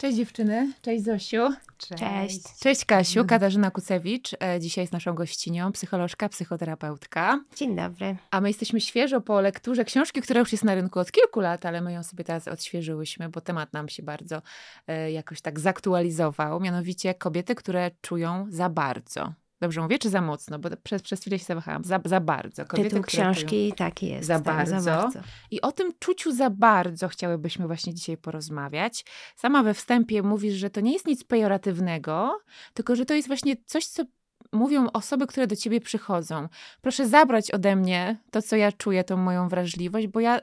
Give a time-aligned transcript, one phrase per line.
[0.00, 1.48] Cześć dziewczyny, cześć Zosiu.
[1.78, 2.40] Cześć.
[2.60, 4.30] Cześć Kasiu, Katarzyna Kucewicz.
[4.40, 7.40] E, dzisiaj jest naszą gościnią, psycholożka, psychoterapeutka.
[7.56, 8.16] Dzień dobry.
[8.30, 11.66] A my jesteśmy świeżo po lekturze książki, która już jest na rynku od kilku lat,
[11.66, 14.42] ale my ją sobie teraz odświeżyłyśmy, bo temat nam się bardzo
[14.86, 16.60] e, jakoś tak zaktualizował.
[16.60, 19.32] Mianowicie kobiety, które czują za bardzo.
[19.60, 20.58] Dobrze mówię, czy za mocno?
[20.58, 21.84] Bo przez, przez chwilę się zawahałam.
[21.84, 22.66] Za, za bardzo.
[22.66, 24.26] Kobiety, Tytuł książki taki jest.
[24.26, 24.80] Za, tak, bardzo.
[24.80, 25.20] za bardzo.
[25.50, 29.04] I o tym czuciu za bardzo chciałybyśmy właśnie dzisiaj porozmawiać.
[29.36, 32.40] Sama we wstępie mówisz, że to nie jest nic pejoratywnego,
[32.74, 34.04] tylko że to jest właśnie coś, co
[34.52, 36.48] mówią osoby, które do ciebie przychodzą.
[36.80, 40.40] Proszę zabrać ode mnie to, co ja czuję, tą moją wrażliwość, bo ja,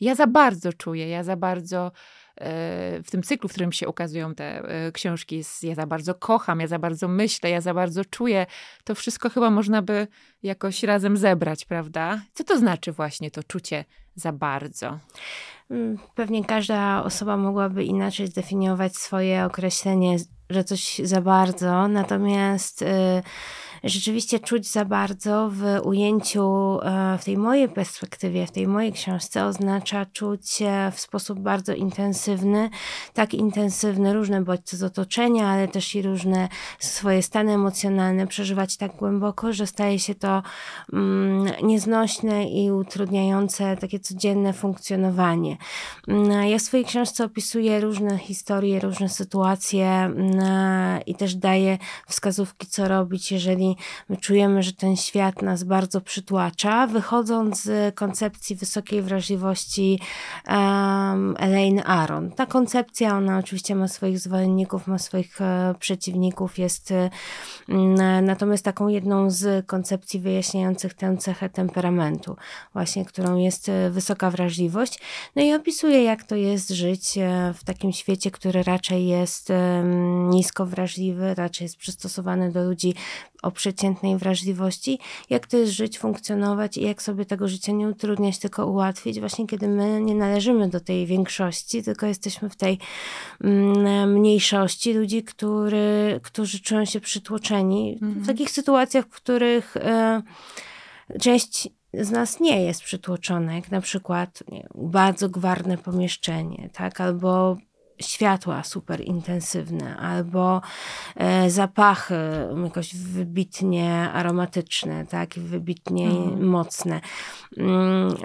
[0.00, 1.92] ja za bardzo czuję, ja za bardzo
[3.04, 6.66] w tym cyklu, w którym się ukazują te e, książki, ja za bardzo kocham, ja
[6.66, 8.46] za bardzo myślę, ja za bardzo czuję.
[8.84, 10.06] To wszystko chyba można by
[10.42, 12.22] jakoś razem zebrać, prawda?
[12.32, 13.84] Co to znaczy właśnie to czucie
[14.14, 14.98] za bardzo?
[15.70, 20.16] Mm, pewnie każda osoba mogłaby inaczej zdefiniować swoje określenie,
[20.50, 22.80] że coś za bardzo, natomiast.
[22.80, 23.22] Yy
[23.84, 29.44] rzeczywiście czuć za bardzo w ujęciu, e, w tej mojej perspektywie, w tej mojej książce
[29.44, 32.70] oznacza czuć w sposób bardzo intensywny,
[33.14, 38.96] tak intensywny, różne bodźce z otoczenia, ale też i różne swoje stany emocjonalne przeżywać tak
[38.96, 40.42] głęboko, że staje się to
[40.92, 45.56] mm, nieznośne i utrudniające takie codzienne funkcjonowanie.
[46.08, 52.66] Mm, ja w swojej książce opisuję różne historie, różne sytuacje mm, i też daję wskazówki,
[52.66, 53.73] co robić, jeżeli
[54.08, 60.00] my czujemy, że ten świat nas bardzo przytłacza, wychodząc z koncepcji wysokiej wrażliwości
[60.48, 62.30] um, Elaine Aron.
[62.30, 67.10] Ta koncepcja, ona oczywiście ma swoich zwolenników, ma swoich e, przeciwników, jest e,
[68.22, 72.36] natomiast taką jedną z koncepcji wyjaśniających tę cechę temperamentu,
[72.72, 74.98] właśnie którą jest e, wysoka wrażliwość.
[75.36, 79.52] No i opisuje, jak to jest żyć e, w takim świecie, który raczej jest
[80.28, 82.94] nisko wrażliwy, raczej jest przystosowany do ludzi
[83.44, 84.98] o przeciętnej wrażliwości,
[85.30, 89.46] jak to jest żyć, funkcjonować i jak sobie tego życia nie utrudniać, tylko ułatwić, właśnie
[89.46, 92.78] kiedy my nie należymy do tej większości, tylko jesteśmy w tej
[93.40, 98.22] mm, mniejszości ludzi, który, którzy czują się przytłoczeni mhm.
[98.24, 100.22] w takich sytuacjach, w których e,
[101.20, 107.56] część z nas nie jest przytłoczona, jak na przykład nie, bardzo gwarne pomieszczenie, tak, albo
[108.02, 110.62] światła super intensywne, albo
[111.16, 112.14] e, zapachy
[112.64, 116.46] jakoś wybitnie aromatyczne, tak, wybitnie mm.
[116.48, 117.00] mocne.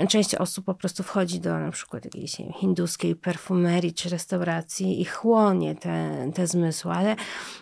[0.10, 5.76] Część osób po prostu wchodzi do na przykład jakiejś hinduskiej perfumerii czy restauracji i chłonie
[5.76, 7.16] te, te zmysły, ale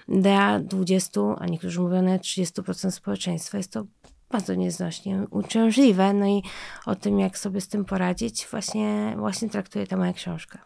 [0.07, 3.83] dla 20, a niektórzy mówią nawet 30% społeczeństwa jest to
[4.29, 6.13] bardzo nieznośnie uciążliwe.
[6.13, 6.43] No i
[6.85, 10.59] o tym, jak sobie z tym poradzić, właśnie, właśnie traktuje ta moja książka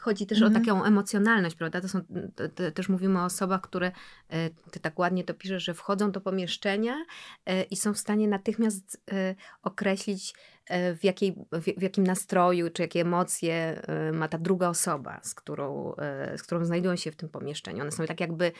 [0.00, 0.56] chodzi też mhm.
[0.56, 1.80] o taką emocjonalność, prawda?
[1.80, 2.00] To są,
[2.36, 3.92] to, to też mówimy o osobach, które,
[4.30, 7.04] e, ty tak ładnie to piszesz, że wchodzą do pomieszczenia
[7.46, 10.34] e, i są w stanie natychmiast e, określić,
[10.70, 15.94] w, jakiej, w, jakim nastroju czy jakie emocje ma ta druga osoba, z którą,
[16.36, 17.82] z którą znajdują się w tym pomieszczeniu.
[17.82, 18.52] One są tak jakby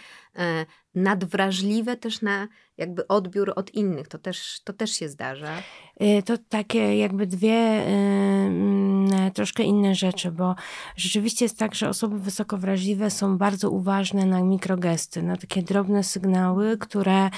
[0.94, 4.08] nadwrażliwe też na jakby odbiór od innych.
[4.08, 5.62] To też, to też się zdarza.
[6.24, 7.84] To takie jakby dwie
[9.34, 10.54] troszkę inne rzeczy, bo
[10.96, 16.04] rzeczywiście jest tak, że osoby wysoko wrażliwe są bardzo uważne na mikrogesty, na takie drobne
[16.04, 17.30] sygnały, które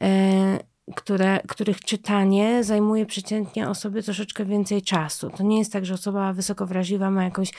[0.00, 0.58] e,
[0.94, 5.30] które, których czytanie zajmuje przeciętnie osoby troszeczkę więcej czasu.
[5.30, 7.52] To nie jest tak, że osoba wysoko wrażliwa ma jakąś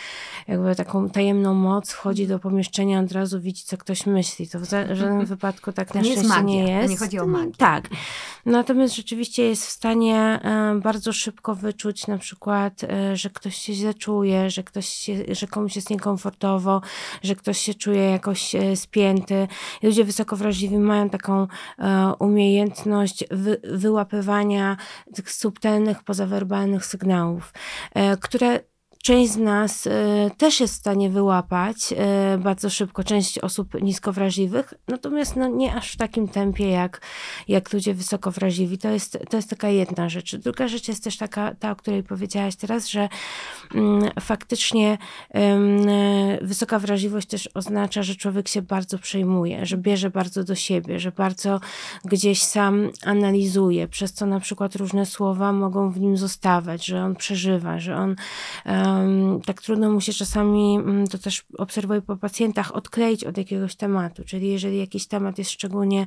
[0.48, 4.48] jakby taką tajemną moc, wchodzi do pomieszczenia, od razu widzi, co ktoś myśli.
[4.48, 5.26] To w żadnym mhm.
[5.26, 6.90] wypadku tak na szczęście jest nie jest.
[6.90, 7.52] nie chodzi o magię.
[7.58, 7.90] Tak.
[8.46, 13.74] Natomiast rzeczywiście jest w stanie e, bardzo szybko wyczuć na przykład, e, że ktoś się
[13.74, 16.82] źle czuje, że, ktoś się, że komuś jest niekomfortowo,
[17.24, 19.48] że ktoś się czuje jakoś e, spięty.
[19.84, 21.48] Ludzie wysoko wrażliwi mają taką
[22.20, 24.78] umiejętność wy, wyłapywania
[25.16, 27.54] tych subtelnych, pozawerbalnych sygnałów,
[28.22, 28.60] które
[29.04, 29.92] Część z nas y,
[30.38, 31.76] też jest w stanie wyłapać
[32.36, 37.02] y, bardzo szybko, część osób niskowrażliwych, natomiast no, nie aż w takim tempie jak,
[37.48, 38.78] jak ludzie wysokowrażliwi.
[38.78, 40.36] To jest, to jest taka jedna rzecz.
[40.36, 43.10] Druga rzecz jest też taka, ta, o której powiedziałaś teraz, że
[43.76, 44.98] mm, faktycznie
[46.42, 51.12] wysoka wrażliwość też oznacza, że człowiek się bardzo przejmuje, że bierze bardzo do siebie, że
[51.12, 51.60] bardzo
[52.06, 57.16] gdzieś sam analizuje, przez co na przykład różne słowa mogą w nim zostawać, że on
[57.16, 58.16] przeżywa, że on
[58.66, 58.89] um,
[59.46, 64.24] tak trudno mu się czasami, um, to też obserwuję po pacjentach, odkleić od jakiegoś tematu.
[64.26, 66.06] Czyli jeżeli jakiś temat jest szczególnie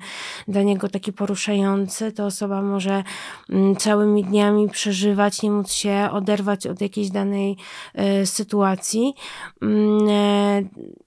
[0.48, 3.04] dla niego taki poruszający, to osoba może
[3.48, 7.56] um, całymi dniami przeżywać, nie móc się oderwać od jakiejś danej
[7.94, 9.14] e, sytuacji.
[9.62, 10.62] Mm, e,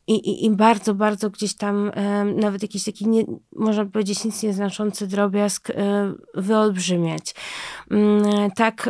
[0.08, 3.24] I, i, I bardzo, bardzo gdzieś tam e, nawet jakiś taki, nie,
[3.56, 5.72] można powiedzieć, nic nieznaczący drobiazg
[6.34, 7.36] wyolbrzymiać.
[7.92, 8.90] Mm, tak,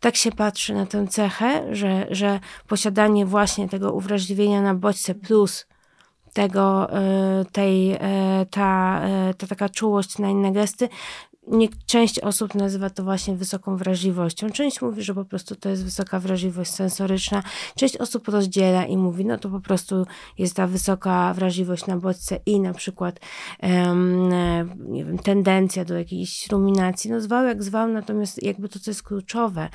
[0.00, 5.66] tak się patrzy na tę cechę, że, że posiadanie właśnie tego uwrażliwienia na bodźce plus
[6.32, 6.88] tego,
[7.52, 7.98] tej,
[8.50, 9.00] ta,
[9.38, 10.88] ta taka czułość na inne gesty
[11.46, 14.50] nie, część osób nazywa to właśnie wysoką wrażliwością.
[14.50, 17.42] Część mówi, że po prostu to jest wysoka wrażliwość sensoryczna.
[17.76, 20.06] Część osób rozdziela i mówi, no to po prostu
[20.38, 23.20] jest ta wysoka wrażliwość na bodźce i na przykład
[23.62, 24.28] um,
[24.78, 27.10] nie wiem, tendencja do jakiejś ruminacji.
[27.10, 29.68] No zwał jak zwał, natomiast jakby to, co jest kluczowe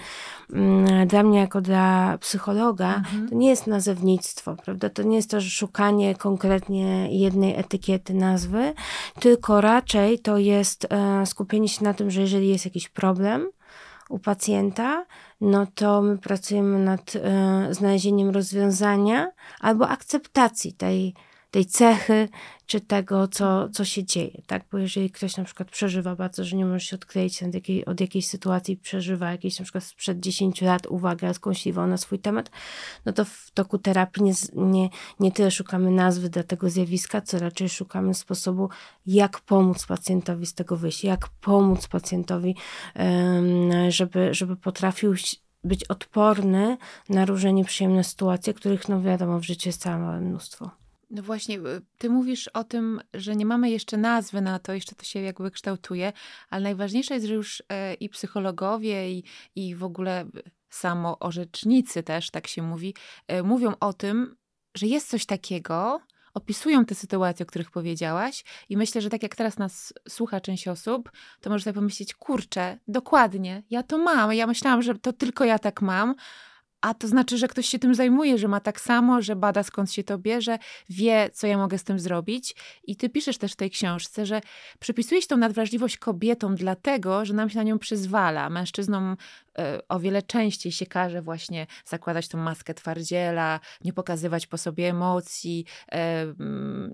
[0.54, 3.30] um, dla mnie jako dla psychologa, mhm.
[3.30, 4.90] to nie jest nazewnictwo, prawda?
[4.90, 8.74] To nie jest to, szukanie konkretnie jednej etykiety nazwy,
[9.20, 13.50] tylko raczej to jest e, skupienie skupienie się na tym, że jeżeli jest jakiś problem
[14.10, 15.06] u pacjenta,
[15.42, 21.14] no to my pracujemy nad y, znalezieniem rozwiązania albo akceptacji tej,
[21.52, 22.30] tej cechy,
[22.66, 24.64] czy tego, co, co się dzieje, tak?
[24.72, 28.02] Bo jeżeli ktoś na przykład przeżywa bardzo, że nie może się odkleić od jakiej, od
[28.02, 32.52] jakiejś sytuacji, przeżywa jakieś na przykład sprzed 10 lat uwagę skąśliwą na swój temat,
[33.06, 34.90] no to w toku terapii nie, nie,
[35.20, 38.70] nie tyle szukamy nazwy dla tego zjawiska, co raczej szukamy sposobu,
[39.06, 42.56] jak pomóc pacjentowi z tego wyjść, jak pomóc pacjentowi,
[43.90, 45.14] żeby, żeby potrafił
[45.64, 46.78] być odporny
[47.10, 50.81] na różne nieprzyjemne sytuacje, których, no wiadomo, w życiu jest całe mnóstwo.
[51.12, 54.96] No właśnie, y, ty mówisz o tym, że nie mamy jeszcze nazwy na to, jeszcze
[54.96, 56.14] to się jakby kształtuje,
[56.50, 59.24] ale najważniejsze jest, że już e, i psychologowie, i,
[59.56, 60.26] i w ogóle
[60.70, 62.96] samo orzecznicy też, tak się mówi,
[63.28, 64.36] e, mówią o tym,
[64.76, 66.02] że jest coś takiego,
[66.34, 70.68] opisują te sytuacje, o których powiedziałaś, i myślę, że tak jak teraz nas słucha część
[70.68, 71.12] osób,
[71.42, 74.34] to może sobie pomyśleć, kurczę, dokładnie, ja to mam.
[74.34, 76.16] Ja myślałam, że to tylko ja tak mam,
[76.82, 79.92] a to znaczy, że ktoś się tym zajmuje, że ma tak samo, że bada skąd
[79.92, 80.58] się to bierze,
[80.90, 82.56] wie, co ja mogę z tym zrobić.
[82.84, 84.42] I ty piszesz też w tej książce, że
[84.80, 88.50] przypisujesz tą nadwrażliwość kobietom dlatego, że nam się na nią przyzwala.
[88.50, 89.12] Mężczyznom
[89.60, 94.90] y, o wiele częściej się każe właśnie zakładać tą maskę twardziela, nie pokazywać po sobie
[94.90, 95.98] emocji, y,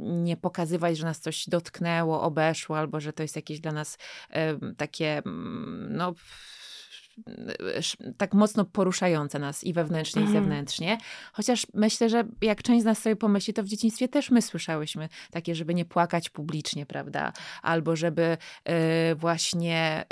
[0.01, 3.97] nie pokazywać, że nas coś dotknęło, obeszło, albo że to jest jakieś dla nas
[4.29, 5.21] y, takie,
[5.89, 6.13] no
[8.17, 10.33] tak mocno poruszające nas i wewnętrznie, mm.
[10.33, 10.45] i mhm.
[10.45, 10.97] zewnętrznie.
[11.33, 15.09] Chociaż myślę, że jak część z nas sobie pomyśli, to w dzieciństwie też my słyszałyśmy
[15.31, 17.33] takie, żeby nie płakać publicznie, prawda?
[17.61, 18.37] Albo żeby
[19.11, 20.05] y, właśnie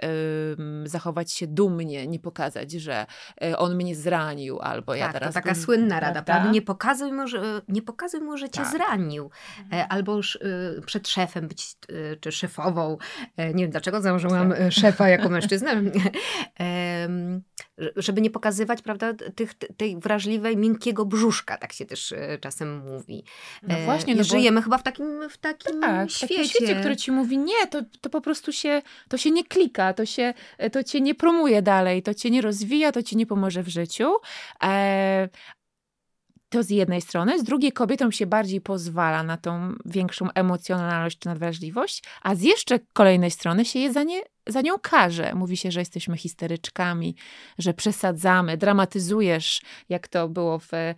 [0.86, 3.06] y, zachować się dumnie, nie pokazać, że
[3.44, 5.30] y, on mnie zranił, albo tak, ja teraz...
[5.30, 6.52] to taka bym, słynna rada, prawda?
[6.52, 8.72] Nie pokazuj mu, że, nie pokazuj mu, że cię tak.
[8.72, 9.30] zranił.
[9.60, 9.88] Mhm.
[9.90, 10.40] Albo już
[10.86, 11.76] przed szefem być,
[12.20, 12.98] czy szefową.
[13.38, 14.72] Nie wiem, dlaczego założyłam tak.
[14.72, 15.72] szefa jako mężczyznę
[17.96, 23.24] żeby nie pokazywać, prawda, tych, tej wrażliwej, miękkiego brzuszka, tak się też e, czasem mówi.
[23.64, 24.16] No e, właśnie.
[24.16, 24.64] No żyjemy bo...
[24.64, 26.36] chyba w takim, w takim tak, świecie.
[26.36, 29.94] Takim świecie, który ci mówi, nie, to, to po prostu się, to się nie klika,
[29.94, 30.34] to, się,
[30.72, 34.14] to cię nie promuje dalej, to cię nie rozwija, to ci nie pomoże w życiu.
[34.64, 35.30] E,
[36.50, 41.28] to z jednej strony, z drugiej kobietom się bardziej pozwala na tą większą emocjonalność czy
[41.28, 45.36] nadwrażliwość, a z jeszcze kolejnej strony się je za nie za nią karze.
[45.36, 47.16] Mówi się, że jesteśmy histeryczkami,
[47.58, 50.96] że przesadzamy, dramatyzujesz, jak to było w e,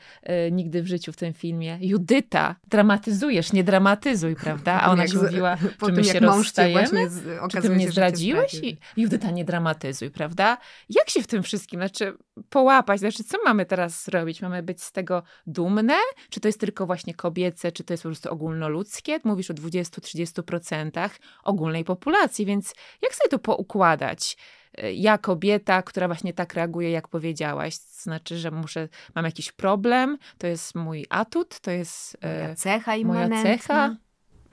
[0.51, 1.77] Nigdy w życiu w tym filmie.
[1.81, 4.81] Judyta, dramatyzujesz, nie dramatyzuj, prawda?
[4.81, 7.09] A ona się mówiła, czy my się rozstajemy?
[7.51, 8.53] Czy ty mnie zdradziłeś?
[8.53, 10.57] I Judyta, nie dramatyzuj, prawda?
[10.89, 12.17] Jak się w tym wszystkim, znaczy
[12.49, 14.41] połapać, znaczy co mamy teraz zrobić?
[14.41, 15.97] Mamy być z tego dumne?
[16.29, 19.19] Czy to jest tylko właśnie kobiece, czy to jest po prostu ogólnoludzkie?
[19.23, 21.09] Mówisz o 20-30%
[21.43, 24.37] ogólnej populacji, więc jak sobie to poukładać.
[24.77, 29.51] E, ja, kobieta, która właśnie tak reaguje, jak powiedziałaś, to znaczy, że muszę, mam jakiś
[29.51, 33.95] problem, to jest mój atut, to jest e, moja cecha i moja cecha.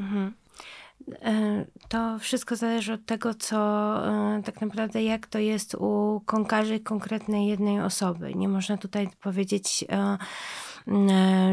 [0.00, 0.34] Mhm.
[1.12, 3.56] E, to wszystko zależy od tego, co
[4.44, 8.34] tak naprawdę, jak to jest u każdej konkretnej jednej osoby.
[8.34, 10.18] Nie można tutaj powiedzieć mm,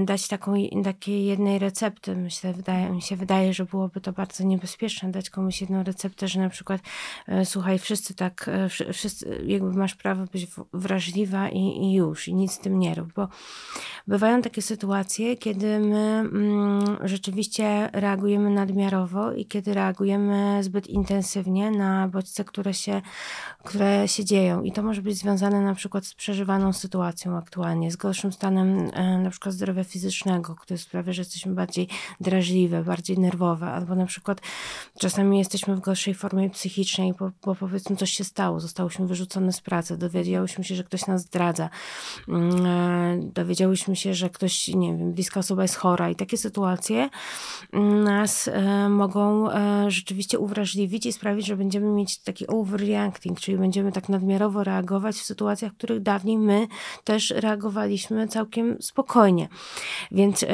[0.05, 2.15] dać taką, takiej jednej recepty.
[2.15, 6.39] Myślę, wydaje, mi się wydaje, że byłoby to bardzo niebezpieczne, dać komuś jedną receptę, że
[6.39, 6.81] na przykład
[7.27, 12.33] e, słuchaj, wszyscy tak, e, wszyscy, jakby masz prawo być wrażliwa i, i już, i
[12.33, 13.27] nic z tym nie rób, bo
[14.07, 22.07] bywają takie sytuacje, kiedy my mm, rzeczywiście reagujemy nadmiarowo i kiedy reagujemy zbyt intensywnie na
[22.07, 23.01] bodźce, które się,
[23.63, 24.63] które się dzieją.
[24.63, 29.20] I to może być związane na przykład z przeżywaną sytuacją aktualnie, z gorszym stanem e,
[29.21, 31.87] na przykład zdrowia fizycznego, który sprawia, że jesteśmy bardziej
[32.21, 34.41] drażliwe, bardziej nerwowe, albo na przykład
[34.99, 39.61] czasami jesteśmy w gorszej formie psychicznej, bo, bo powiedzmy coś się stało, zostałyśmy wyrzucone z
[39.61, 41.69] pracy, dowiedziałyśmy się, że ktoś nas zdradza,
[42.27, 47.09] mm, e, dowiedziałyśmy się, że ktoś, nie wiem, bliska osoba jest chora i takie sytuacje
[47.73, 49.47] mm, nas e, mogą
[49.87, 55.25] rzeczywiście uwrażliwić i sprawić, że będziemy mieć taki overreacting, czyli będziemy tak nadmiarowo reagować w
[55.25, 56.67] sytuacjach, w których dawniej my
[57.03, 59.10] też reagowaliśmy całkiem spokojnie.
[60.11, 60.47] Więc, e,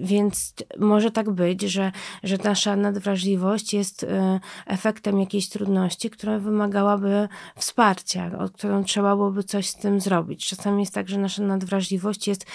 [0.00, 7.28] więc może tak być, że, że nasza nadwrażliwość jest e, efektem jakiejś trudności, która wymagałaby
[7.56, 10.46] wsparcia, od którą trzeba byłoby coś z tym zrobić.
[10.46, 12.46] Czasami jest tak, że nasza nadwrażliwość jest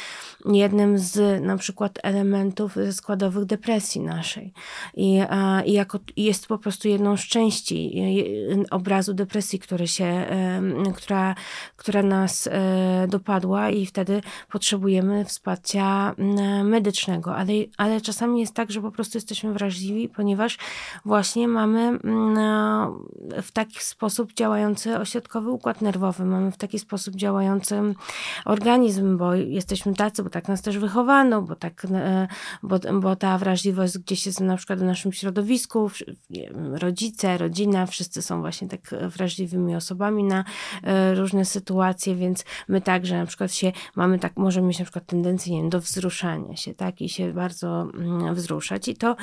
[0.46, 4.54] jednym z na przykład elementów składowych depresji naszej.
[4.94, 5.22] I,
[5.66, 8.04] i jako, jest po prostu jedną z części
[8.72, 10.26] obrazu depresji, który się,
[10.96, 11.36] która,
[11.76, 14.22] która nas e, dopadła i wtedy
[14.94, 16.16] potrzebujemy wsparcia
[16.64, 17.36] medycznego.
[17.36, 20.58] Ale, ale czasami jest tak, że po prostu jesteśmy wrażliwi, ponieważ
[21.06, 22.00] właśnie mamy
[23.42, 27.82] w taki sposób działający ośrodkowy układ nerwowy, mamy w taki sposób działający
[28.46, 32.28] organizm, bo jesteśmy tacy, bo tak nas też wychowano, bo, tak, e,
[32.64, 35.92] bo, bo ta wrażliwość gdzieś jest na przykład w naszym środowisku,
[36.74, 40.44] rodzice, rodzina, wszyscy są właśnie tak wrażliwymi osobami na
[40.84, 45.06] e, różne sytuacje, więc my także na przykład się mamy tak, możemy mieć na przykład
[45.06, 48.88] tendencję, wiem, do wzruszania się, tak, i się bardzo mm, wzruszać.
[48.88, 49.16] I to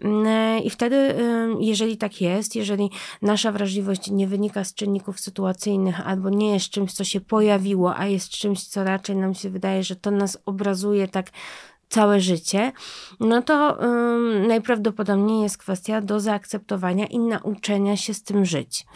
[0.00, 1.14] mm, i wtedy,
[1.60, 2.90] jeżeli tak jest, jeżeli
[3.22, 8.06] nasza wrażliwość nie wynika z czynników sytuacyjnych albo nie jest czymś, co się pojawiło, a
[8.06, 11.30] jest czymś, co raczej nam się wydaje, że to nas obrazuje tak
[11.94, 12.72] całe życie,
[13.20, 13.78] no to
[14.48, 18.86] najprawdopodobniej jest kwestia do zaakceptowania i nauczenia się z tym żyć.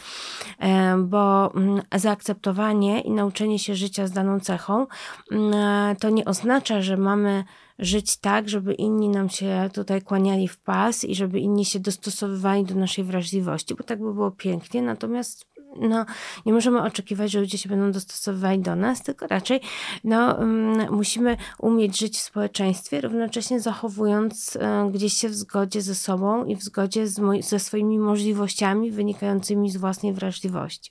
[0.99, 4.87] Bo um, zaakceptowanie i nauczenie się życia z daną cechą
[5.31, 5.53] um,
[6.01, 7.45] to nie oznacza, że mamy
[7.79, 12.65] żyć tak, żeby inni nam się tutaj kłaniali w pas i żeby inni się dostosowywali
[12.65, 15.47] do naszej wrażliwości, bo tak by było pięknie, natomiast
[15.77, 16.07] no,
[16.47, 19.61] nie możemy oczekiwać, że ludzie się będą dostosowywali do nas, tylko raczej
[20.05, 25.95] no, um, musimy umieć żyć w społeczeństwie, równocześnie zachowując um, gdzieś się w zgodzie ze
[25.95, 27.05] sobą i w zgodzie
[27.41, 30.91] ze swoimi możliwościami wynikającymi z własnej wrażliwości.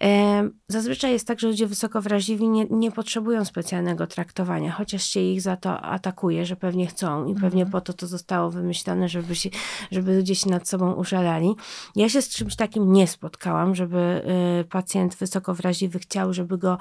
[0.00, 5.20] Um, zazwyczaj jest tak, że ludzie wysoko wrażliwi nie, nie potrzebują specjalnego traktowania, chociaż się
[5.20, 7.70] ich za to atakuje, że pewnie chcą i pewnie mhm.
[7.70, 9.50] po to to zostało wymyślone, żeby, się,
[9.90, 11.54] żeby ludzie się nad sobą użalali.
[11.96, 14.22] Ja się z czymś takim nie spotkałam, żeby żeby
[14.60, 16.78] y, pacjent wysoko wrażliwy chciał, żeby go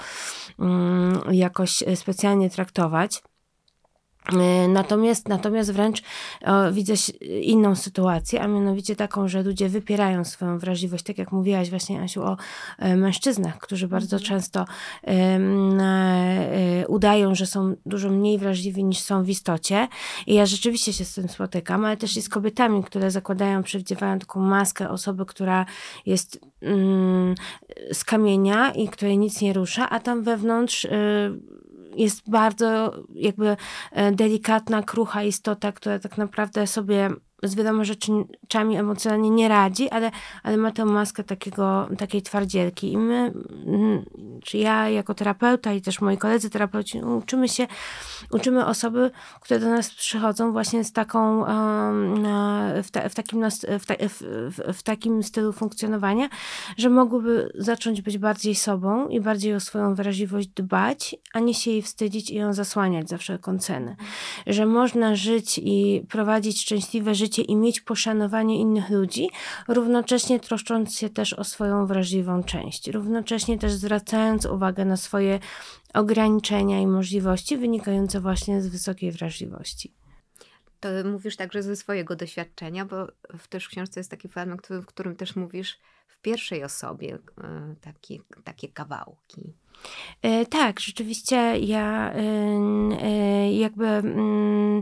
[0.60, 3.24] mm, jakoś specjalnie traktować.
[4.34, 6.02] Y, natomiast, natomiast wręcz
[6.46, 6.94] o, widzę
[7.42, 12.24] inną sytuację, a mianowicie taką, że ludzie wypierają swoją wrażliwość, tak jak mówiłaś właśnie Asiu
[12.24, 12.38] o
[12.80, 14.30] e, mężczyznach, którzy bardzo mhm.
[14.30, 14.66] często
[15.04, 19.88] e, e, udają, że są dużo mniej wrażliwi niż są w istocie.
[20.28, 24.20] I ja rzeczywiście się z tym spotykam, ale też i z kobietami, które zakładają, przywdziewają
[24.20, 25.66] taką maskę osoby, która
[26.06, 27.36] jest mm,
[27.94, 30.90] z kamienia i której nic nie rusza, a tam wewnątrz y,
[32.00, 33.58] jest bardzo jakby
[33.91, 37.10] e, delikatna, krucha istota, która tak naprawdę sobie
[37.43, 40.12] z wieloma rzeczami emocjonalnie nie radzi, ale,
[40.43, 42.91] ale ma tę maskę takiego, takiej twardzielki.
[42.91, 43.34] I my,
[43.65, 44.05] mm,
[44.43, 47.67] czy ja jako terapeuta i też moi koledzy terapeuci uczymy się,
[48.31, 51.46] uczymy osoby, które do nas przychodzą właśnie z taką,
[52.84, 54.24] w, ta, w, takim, w, ta, w,
[54.77, 56.29] w, takim stylu funkcjonowania,
[56.77, 61.72] że mogłyby zacząć być bardziej sobą i bardziej o swoją wrażliwość dbać, a nie się
[61.72, 63.96] jej wstydzić i ją zasłaniać za wszelką cenę.
[64.48, 69.30] Że można żyć i prowadzić szczęśliwe życie życie i mieć poszanowanie innych ludzi,
[69.68, 75.40] równocześnie troszcząc się też o swoją wrażliwą część, równocześnie też zwracając uwagę na swoje
[75.94, 79.94] ograniczenia i możliwości wynikające właśnie z wysokiej wrażliwości.
[80.80, 83.08] To mówisz także ze swojego doświadczenia, bo
[83.50, 88.18] też w książce jest taki fragment, w którym też mówisz, w pierwszej osobie e, takie,
[88.44, 89.54] takie kawałki.
[90.22, 94.82] E, tak, rzeczywiście ja e, jakby mm,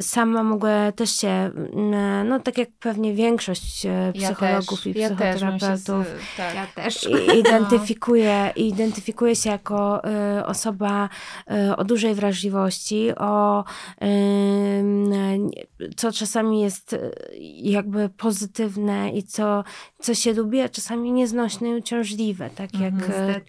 [0.00, 6.06] sama mogę też się, mm, no tak jak pewnie większość psychologów ja i psychoterapeutów,
[6.36, 6.54] tak.
[6.54, 7.38] ja też, ja też.
[7.38, 10.02] identyfikuję, identyfikuję się jako
[10.44, 11.08] osoba
[11.76, 13.64] o dużej wrażliwości, o
[15.96, 16.96] co czasami jest
[17.62, 19.64] jakby pozytywne i co,
[19.98, 23.40] co się lubi, a czasami nieznośne i uciążliwe, tak jak, mhm,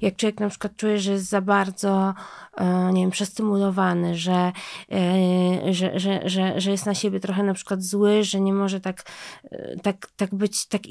[0.00, 2.14] jak człowiek na przykład czuje, że jest za bardzo,
[2.56, 4.52] e, nie wiem, przestymulowany, że,
[4.92, 8.80] e, że, że, że, że jest na siebie trochę na przykład zły, że nie może
[8.80, 9.02] tak,
[9.50, 10.82] e, tak, tak być, tak,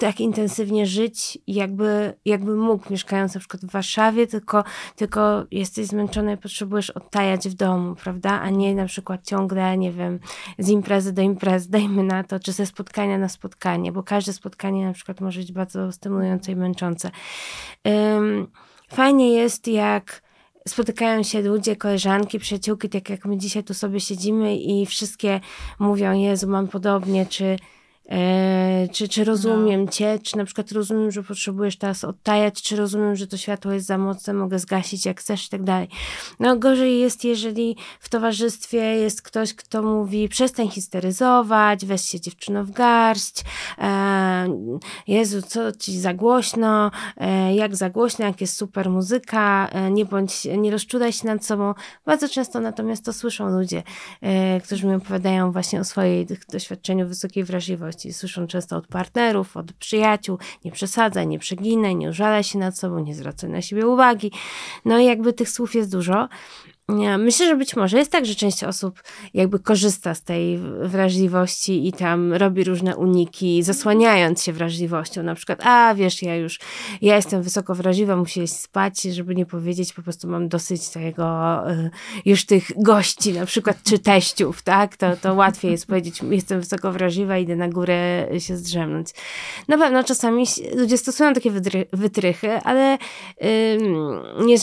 [0.00, 4.64] tak intensywnie żyć, jakby, jakby mógł, mieszkając na przykład w Warszawie, tylko,
[4.96, 9.92] tylko jesteś zmęczony i potrzebujesz odtajać w domu, prawda, a nie na przykład ciągle, nie
[9.92, 10.18] wiem,
[10.58, 14.86] z imprezy do imprezy, dajmy na to, czy ze spotkania na spotkanie, bo każde spotkanie
[14.86, 17.10] na przykład może być bardzo stymulujące i męczące.
[18.92, 20.22] Fajnie jest, jak
[20.68, 25.40] spotykają się ludzie, koleżanki, przyjaciółki, tak jak my dzisiaj tu sobie siedzimy i wszystkie
[25.78, 27.56] mówią, Jezu, mam podobnie, czy
[28.08, 29.90] E, czy, czy rozumiem no.
[29.90, 33.86] cię, czy na przykład rozumiem, że potrzebujesz teraz odtajać, czy rozumiem, że to światło jest
[33.86, 35.88] za mocne, mogę zgasić jak chcesz i tak dalej.
[36.40, 42.64] No gorzej jest, jeżeli w towarzystwie jest ktoś, kto mówi przestań histeryzować, weź się dziewczyno
[42.64, 43.44] w garść,
[43.78, 44.48] e,
[45.06, 50.04] Jezu, co ci za głośno, e, jak za głośno, jak jest super muzyka, e, nie
[50.04, 51.74] bądź, nie rozczulaj się nad sobą.
[52.06, 53.82] Bardzo często natomiast to słyszą ludzie,
[54.20, 59.72] e, którzy mi opowiadają właśnie o swojej doświadczeniu wysokiej wrażliwości Słyszą często od partnerów, od
[59.72, 64.32] przyjaciół, nie przesadzaj, nie przeginaj, nie użalaj się nad sobą, nie zwracaj na siebie uwagi.
[64.84, 66.28] No i jakby tych słów jest dużo.
[67.18, 69.02] Myślę, że być może jest tak, że część osób
[69.34, 75.22] jakby korzysta z tej wrażliwości i tam robi różne uniki, zasłaniając się wrażliwością.
[75.22, 76.60] Na przykład, a wiesz, ja już,
[77.02, 81.58] ja jestem wysoko wrażliwa, muszę iść spać, żeby nie powiedzieć, po prostu mam dosyć tego,
[81.70, 81.90] y,
[82.24, 84.96] już tych gości, na przykład, czy teściów, tak?
[84.96, 89.08] To, to łatwiej jest powiedzieć, jestem wysoko wrażliwa, idę na górę się zdrzemnąć.
[89.68, 90.44] Na pewno czasami
[90.76, 91.50] ludzie stosują takie
[91.92, 92.98] wytrychy, ale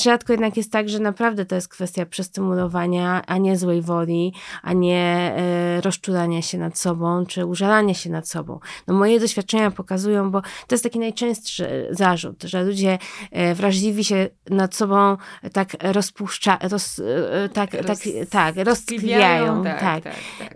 [0.04, 4.34] rzadko jednak jest tak, że naprawdę to jest kwestia przestymulowania, a nie złej woli,
[4.64, 8.60] a nie e, rozczulania się nad sobą, czy użalania się nad sobą.
[8.88, 12.98] No moje doświadczenia pokazują, bo to jest taki najczęstszy zarzut, że ludzie
[13.32, 15.18] e, wrażliwi się nad sobą
[15.54, 17.98] tak rozpuszcza, roz, e, tak, tak,
[18.30, 19.64] tak, roztkliwiają.
[19.64, 20.04] Tak, tak.
[20.04, 20.56] tak, tak.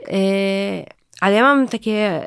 [1.21, 2.25] Ale ja mam takie,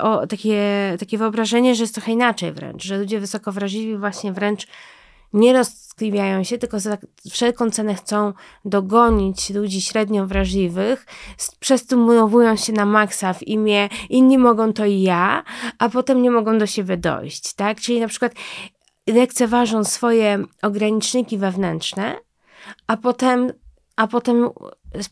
[0.00, 0.60] o, takie,
[1.00, 4.66] takie wyobrażenie, że jest trochę inaczej wręcz, że ludzie wysoko wrażliwi właśnie wręcz
[5.32, 6.98] nie roztkliwiają się, tylko za
[7.30, 8.32] wszelką cenę chcą
[8.64, 11.06] dogonić ludzi średnio wrażliwych,
[11.60, 15.44] przestymulowują się na maksa w imię inni mogą to i ja,
[15.78, 17.80] a potem nie mogą do siebie dojść, tak?
[17.80, 18.32] Czyli na przykład
[19.06, 22.16] lekceważą swoje ograniczniki wewnętrzne,
[22.86, 23.52] a potem
[23.98, 24.50] a potem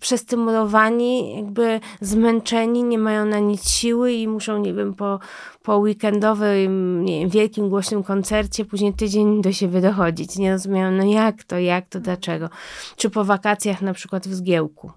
[0.01, 5.19] przestymulowani, jakby zmęczeni, nie mają na nic siły i muszą, nie wiem, po,
[5.63, 10.37] po weekendowym, nie wiem, wielkim, głośnym koncercie później tydzień do siebie dochodzić.
[10.37, 12.51] Nie rozumieją, no jak to, jak to, dlaczego.
[12.97, 14.91] Czy po wakacjach na przykład w zgiełku.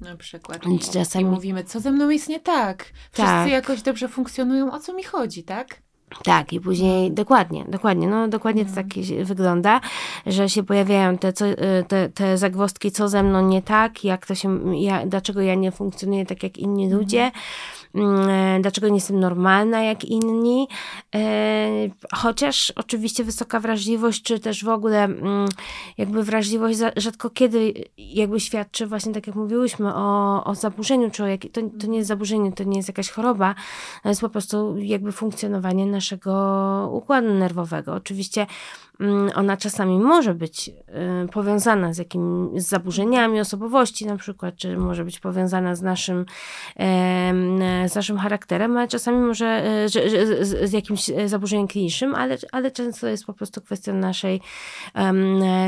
[0.00, 0.58] Na przykład.
[0.92, 1.24] Czasami...
[1.24, 2.84] I mówimy, co ze mną jest nie tak.
[2.94, 3.50] Wszyscy tak.
[3.50, 5.82] jakoś dobrze funkcjonują, o co mi chodzi, tak?
[6.24, 8.86] Tak, i później dokładnie, dokładnie, no dokładnie to tak
[9.22, 9.80] wygląda,
[10.26, 11.56] że się pojawiają te, co, y,
[11.88, 15.72] te, te zagwozdki, co ze mną nie tak, jak to się, ja, dlaczego ja nie
[15.72, 17.30] funkcjonuję tak jak inni ludzie.
[17.94, 20.68] Mm, e, dlaczego nie jestem normalna jak inni.
[21.14, 21.68] E,
[22.14, 25.48] chociaż oczywiście wysoka wrażliwość, czy też w ogóle mm,
[25.98, 31.26] jakby wrażliwość rzadko kiedy jakby świadczy właśnie tak jak mówiłyśmy o, o zaburzeniu, czy o
[31.26, 33.54] jak, to, to nie jest zaburzenie, to nie jest jakaś choroba,
[34.02, 36.05] to jest po prostu jakby funkcjonowanie naszego
[36.92, 37.94] układu nerwowego.
[37.94, 38.46] Oczywiście
[39.00, 40.72] Mm, ona czasami może być y,
[41.32, 46.26] powiązana z jakimiś zaburzeniami osobowości na przykład, czy może być powiązana z naszym,
[47.86, 49.88] z naszym charakterem, ale czasami może y,
[50.66, 54.40] z jakimś zaburzeniem klinicznym, ale, ale często jest po prostu kwestią naszej,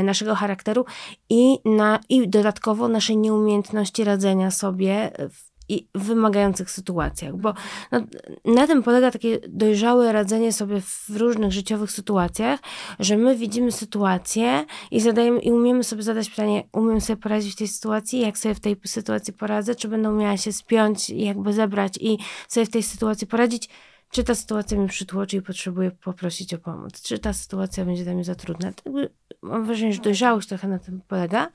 [0.03, 0.85] naszego charakteru
[1.29, 7.53] i, na, i dodatkowo naszej nieumiejętności radzenia sobie w i wymagających sytuacjach, bo
[7.91, 8.01] no,
[8.45, 12.59] na tym polega takie dojrzałe radzenie sobie w różnych życiowych sytuacjach,
[12.99, 17.57] że my widzimy sytuację i zadajemy i umiemy sobie zadać pytanie, umiem sobie poradzić w
[17.57, 21.93] tej sytuacji, jak sobie w tej sytuacji poradzę, czy będę umiała się spiąć, jakby zebrać
[22.01, 23.69] i sobie w tej sytuacji poradzić,
[24.11, 28.13] czy ta sytuacja mi przytłoczy i potrzebuję poprosić o pomoc, czy ta sytuacja będzie dla
[28.13, 28.73] mnie za trudna.
[28.73, 28.93] Tak
[29.41, 31.51] mam wrażenie, że dojrzałość trochę na tym polega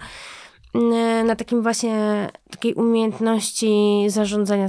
[1.25, 4.67] na takim właśnie takiej umiejętności zarządzania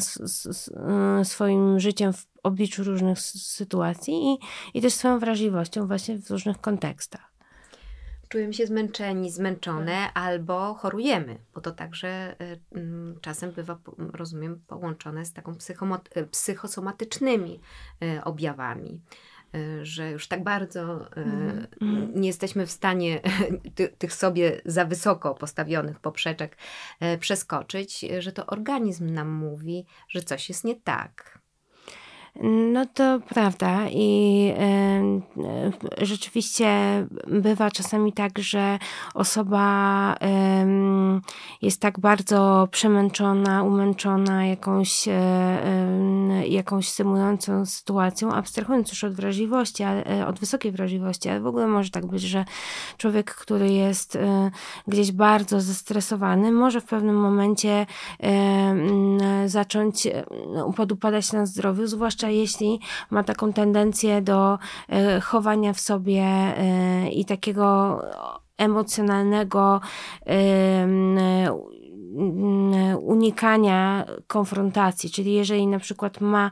[1.24, 4.38] swoim życiem w obliczu różnych sytuacji i,
[4.74, 7.36] i też swoją wrażliwością właśnie w różnych kontekstach.
[8.30, 15.26] Czujemy się zmęczeni, zmęczone albo chorujemy, bo to także y, mm, czasem bywa, rozumiem, połączone
[15.26, 15.54] z taką
[16.18, 17.60] y, psychosomatycznymi
[18.04, 19.02] y, objawami
[19.82, 21.68] że już tak bardzo mm.
[22.16, 23.22] nie jesteśmy w stanie
[23.76, 26.58] ty, tych sobie za wysoko postawionych poprzeczek
[27.20, 31.45] przeskoczyć, że to organizm nam mówi, że coś jest nie tak.
[32.44, 34.54] No to prawda i
[36.00, 36.68] y, rzeczywiście
[37.28, 38.80] bywa czasami tak, że
[39.14, 40.16] osoba
[41.62, 45.12] jest tak bardzo przemęczona, umęczona jakąś, y,
[46.48, 51.90] jakąś stymulującą sytuacją, abstrahując już od wrażliwości, ale, od wysokiej wrażliwości, ale w ogóle może
[51.90, 52.46] tak być, że
[52.98, 54.18] człowiek, który jest
[54.88, 57.86] gdzieś bardzo zestresowany, może w pewnym momencie
[59.46, 60.08] zacząć
[60.76, 64.60] podupadać na zdrowiu, zwłaszcza zwłaszcza jeśli ma taką tendencję do
[64.90, 68.02] e, chowania w sobie e, i takiego
[68.58, 69.82] emocjonalnego
[73.00, 76.52] unikania konfrontacji, czyli jeżeli na przykład ma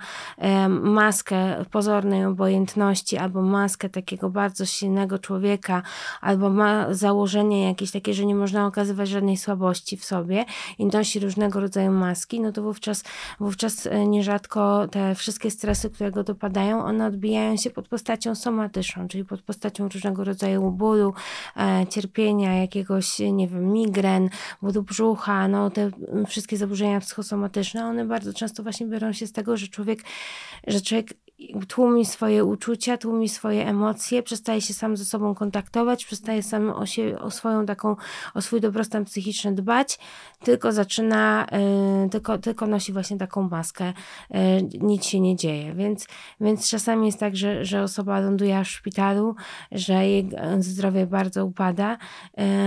[0.69, 5.81] maskę pozornej obojętności albo maskę takiego bardzo silnego człowieka,
[6.21, 10.45] albo ma założenie jakieś takie, że nie można okazywać żadnej słabości w sobie
[10.77, 13.03] i nosi różnego rodzaju maski, no to wówczas,
[13.39, 19.07] wówczas e, nierzadko te wszystkie stresy, które go dopadają, one odbijają się pod postacią somatyczną,
[19.07, 21.13] czyli pod postacią różnego rodzaju bólu,
[21.57, 24.29] e, cierpienia, jakiegoś, nie wiem, migren,
[24.61, 25.91] bólu brzucha, no, te
[26.27, 29.99] wszystkie zaburzenia psychosomatyczne, one bardzo często właśnie biorą się z tego, że człowiek,
[30.67, 31.13] że człowiek
[31.67, 36.85] tłumi swoje uczucia, tłumi swoje emocje, przestaje się sam ze sobą kontaktować, przestaje sam o,
[36.85, 37.95] się, o swoją taką,
[38.33, 39.99] o swój dobrostan psychiczny dbać,
[40.39, 41.47] tylko zaczyna,
[42.05, 44.33] y, tylko, tylko nosi właśnie taką maskę, y,
[44.81, 46.07] nic się nie dzieje, więc,
[46.41, 49.35] więc czasami jest tak, że, że osoba ląduje w szpitalu,
[49.71, 51.97] że jej zdrowie bardzo upada,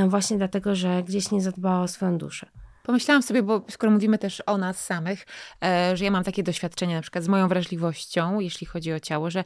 [0.05, 2.65] y, właśnie dlatego, że gdzieś nie zadbała o swoją duszę.
[2.87, 5.27] Pomyślałam sobie, bo skoro mówimy też o nas samych,
[5.64, 9.31] e, że ja mam takie doświadczenie na przykład z moją wrażliwością, jeśli chodzi o ciało,
[9.31, 9.44] że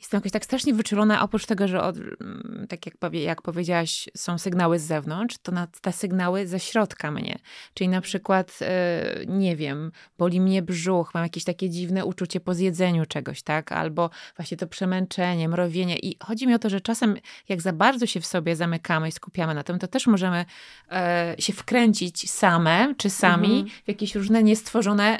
[0.00, 4.08] jestem jakoś tak strasznie wyczulona, oprócz tego, że od, mm, tak jak, powie, jak powiedziałaś,
[4.16, 7.38] są sygnały z zewnątrz, to na te sygnały ze środka mnie.
[7.74, 12.54] Czyli na przykład, e, nie wiem, boli mnie brzuch, mam jakieś takie dziwne uczucie po
[12.54, 13.72] zjedzeniu czegoś, tak?
[13.72, 15.98] Albo właśnie to przemęczenie, mrowienie.
[15.98, 17.16] I chodzi mi o to, że czasem
[17.48, 20.44] jak za bardzo się w sobie zamykamy i skupiamy na tym, to też możemy
[20.90, 23.68] e, się wkręcić same czy sami mhm.
[23.84, 25.18] w jakieś różne niestworzone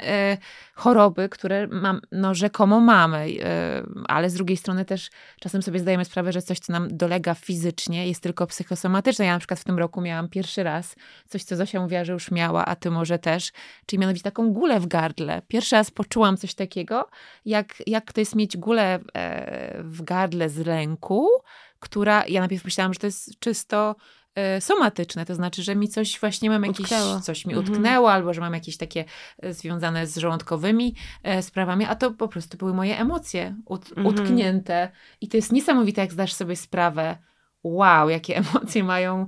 [0.75, 3.27] choroby, które mam, no, rzekomo mamy,
[4.07, 8.07] ale z drugiej strony też czasem sobie zdajemy sprawę, że coś, co nam dolega fizycznie,
[8.07, 9.25] jest tylko psychosomatyczne.
[9.25, 10.95] Ja na przykład w tym roku miałam pierwszy raz
[11.27, 13.51] coś, co Zosia mówiła, że już miała, a ty może też,
[13.85, 15.41] czyli mianowicie taką gulę w gardle.
[15.47, 17.09] Pierwszy raz poczułam coś takiego,
[17.45, 21.27] jak, jak to jest mieć gulę e, w gardle z ręku,
[21.79, 23.95] która, ja najpierw myślałam, że to jest czysto E,
[24.59, 27.19] somatyczne, to znaczy, że mi coś właśnie mam jakieś, Utknęło.
[27.19, 27.73] coś mi mhm.
[27.73, 29.05] utknęło, albo że mam jakieś takie
[29.39, 34.07] e, związane z żołądkowymi e, sprawami, a to po prostu były moje emocje ut mhm.
[34.07, 34.91] utknięte.
[35.21, 37.17] I to jest niesamowite, jak zdasz sobie sprawę,
[37.63, 39.27] wow, jakie emocje mają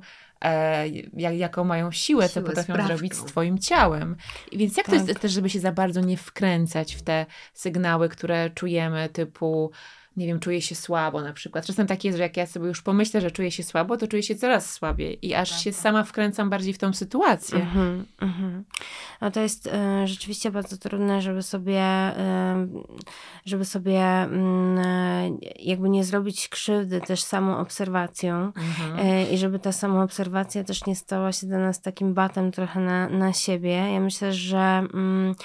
[1.13, 2.87] jak, jaką mają siłę, siłę co potrafią sprawką.
[2.87, 4.15] zrobić z twoim ciałem.
[4.51, 4.95] I więc jak tak.
[4.95, 9.71] to jest też, żeby się za bardzo nie wkręcać w te sygnały, które czujemy, typu
[10.17, 11.65] nie wiem, czuję się słabo na przykład.
[11.65, 14.23] Czasem tak jest, że jak ja sobie już pomyślę, że czuję się słabo, to czuję
[14.23, 15.63] się coraz słabiej i aż Prawda.
[15.63, 17.67] się sama wkręcam bardziej w tą sytuację.
[17.75, 18.63] Mm -hmm,
[19.21, 19.71] No to jest y,
[20.07, 22.67] rzeczywiście bardzo trudne, żeby sobie, y,
[23.45, 24.29] żeby sobie y,
[25.59, 29.33] jakby nie zrobić krzywdy też samą obserwacją mm -hmm.
[29.33, 33.09] i żeby ta sama obserwacja też nie stała się dla nas takim batem trochę na,
[33.09, 33.93] na siebie.
[33.93, 35.35] Ja myślę, że mm,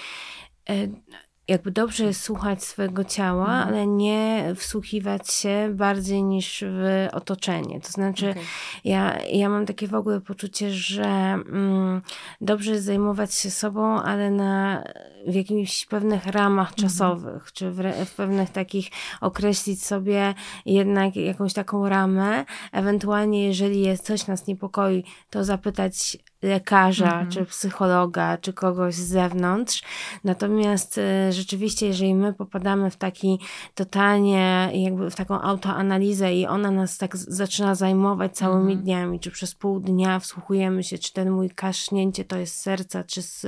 [1.48, 3.68] jakby dobrze jest słuchać swojego ciała, mhm.
[3.68, 7.80] ale nie wsłuchiwać się bardziej niż w otoczenie.
[7.80, 8.42] To znaczy, okay.
[8.84, 12.02] ja, ja mam takie w ogóle poczucie, że mm,
[12.40, 14.84] dobrze jest zajmować się sobą, ale na,
[15.26, 16.88] w jakichś pewnych ramach mhm.
[16.88, 18.88] czasowych, czy w, w pewnych takich
[19.20, 20.34] określić sobie
[20.66, 22.44] jednak jakąś taką ramę.
[22.72, 27.30] Ewentualnie, jeżeli jest coś nas niepokoi, to zapytać lekarza, mhm.
[27.30, 29.82] czy psychologa, czy kogoś z zewnątrz.
[30.24, 33.38] Natomiast y, rzeczywiście, jeżeli my popadamy w taki
[33.74, 38.84] totalnie, jakby w taką autoanalizę i ona nas tak zaczyna zajmować całymi mhm.
[38.84, 43.04] dniami, czy przez pół dnia wsłuchujemy się, czy ten mój kasznięcie to jest z serca,
[43.04, 43.46] czy z,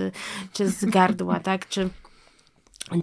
[0.52, 1.68] czy z gardła, tak?
[1.68, 1.90] Czy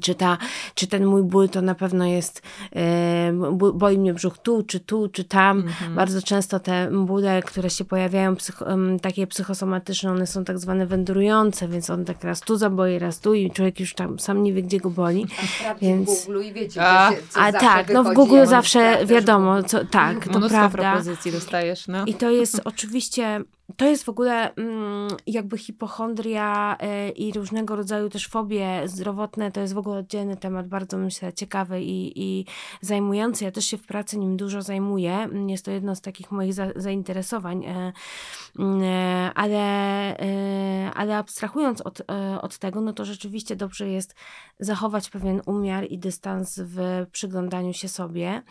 [0.02, 0.38] czy, ta,
[0.76, 2.42] czy ten mój ból to na pewno jest,
[2.76, 5.58] yy, boli mnie brzuch tu, czy tu, czy tam.
[5.58, 5.96] Mhm.
[5.96, 8.66] Bardzo często te bóle, które się pojawiają, psycho,
[9.02, 13.34] takie psychosomatyczne, one są tak zwane wędrujące, więc on tak raz tu zaboi, raz tu
[13.34, 15.26] i człowiek już tam sam nie wie, gdzie go boli.
[15.70, 16.24] A więc...
[16.24, 20.28] w Google i wiecie, a, się, a tak, no w Google zawsze wiadomo, co, tak,
[20.28, 20.92] to prawda.
[20.92, 22.06] propozycji dostajesz, no.
[22.06, 23.42] I to jest oczywiście
[23.76, 26.78] to jest w ogóle mm, jakby hipochondria
[27.08, 29.52] y, i różnego rodzaju też fobie zdrowotne.
[29.52, 32.46] To jest w ogóle oddzielny temat, bardzo myślę ciekawy i, i
[32.82, 33.44] zajmujący.
[33.44, 35.30] Ja też się w pracy nim dużo zajmuję.
[35.48, 37.66] Jest to jedno z takich moich za, zainteresowań.
[37.66, 37.94] Y,
[38.60, 38.86] y,
[39.36, 40.18] ale,
[40.96, 42.02] ale abstrahując od,
[42.42, 44.16] od tego, no to rzeczywiście dobrze jest
[44.60, 48.42] zachować pewien umiar i dystans w przyglądaniu się sobie.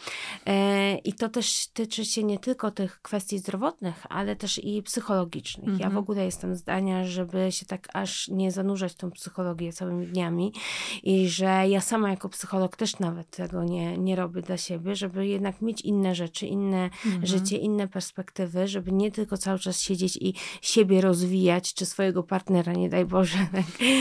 [1.05, 5.69] I to też tyczy się nie tylko tych kwestii zdrowotnych, ale też i psychologicznych psychologicznych.
[5.69, 5.97] Ja w mhm.
[5.97, 10.53] ogóle jestem zdania, żeby się tak aż nie zanurzać w tą psychologię całymi dniami
[11.03, 15.27] i że ja sama jako psycholog też nawet tego nie, nie robię dla siebie, żeby
[15.27, 17.27] jednak mieć inne rzeczy, inne mhm.
[17.27, 22.73] życie, inne perspektywy, żeby nie tylko cały czas siedzieć i siebie rozwijać, czy swojego partnera,
[22.73, 23.39] nie daj Boże,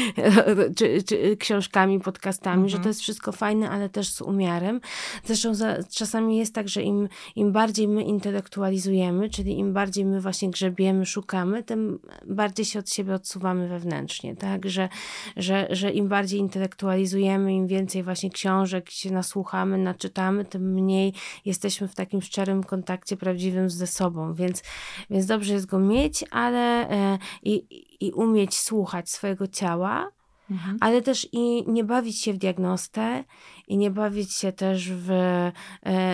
[0.77, 2.69] czy, czy książkami, podcastami, mhm.
[2.69, 2.89] że to mhm.
[2.89, 4.81] jest wszystko fajne, ale też z umiarem.
[5.23, 10.21] Zresztą za, czasami jest tak, że im, im bardziej my intelektualizujemy, czyli im bardziej my
[10.21, 14.69] właśnie grzebiemy szukamy, tym bardziej się od siebie odsuwamy wewnętrznie, tak?
[14.69, 14.89] Że,
[15.37, 21.13] że, że im bardziej intelektualizujemy, im więcej właśnie książek się nasłuchamy, naczytamy, tym mniej
[21.45, 24.63] jesteśmy w takim szczerym kontakcie prawdziwym ze sobą, więc,
[25.09, 27.65] więc dobrze jest go mieć, ale e, i,
[27.99, 30.11] i umieć słuchać swojego ciała,
[30.51, 30.77] Mhm.
[30.81, 33.23] ale też i nie bawić się w diagnostę
[33.67, 35.51] i nie bawić się też w e,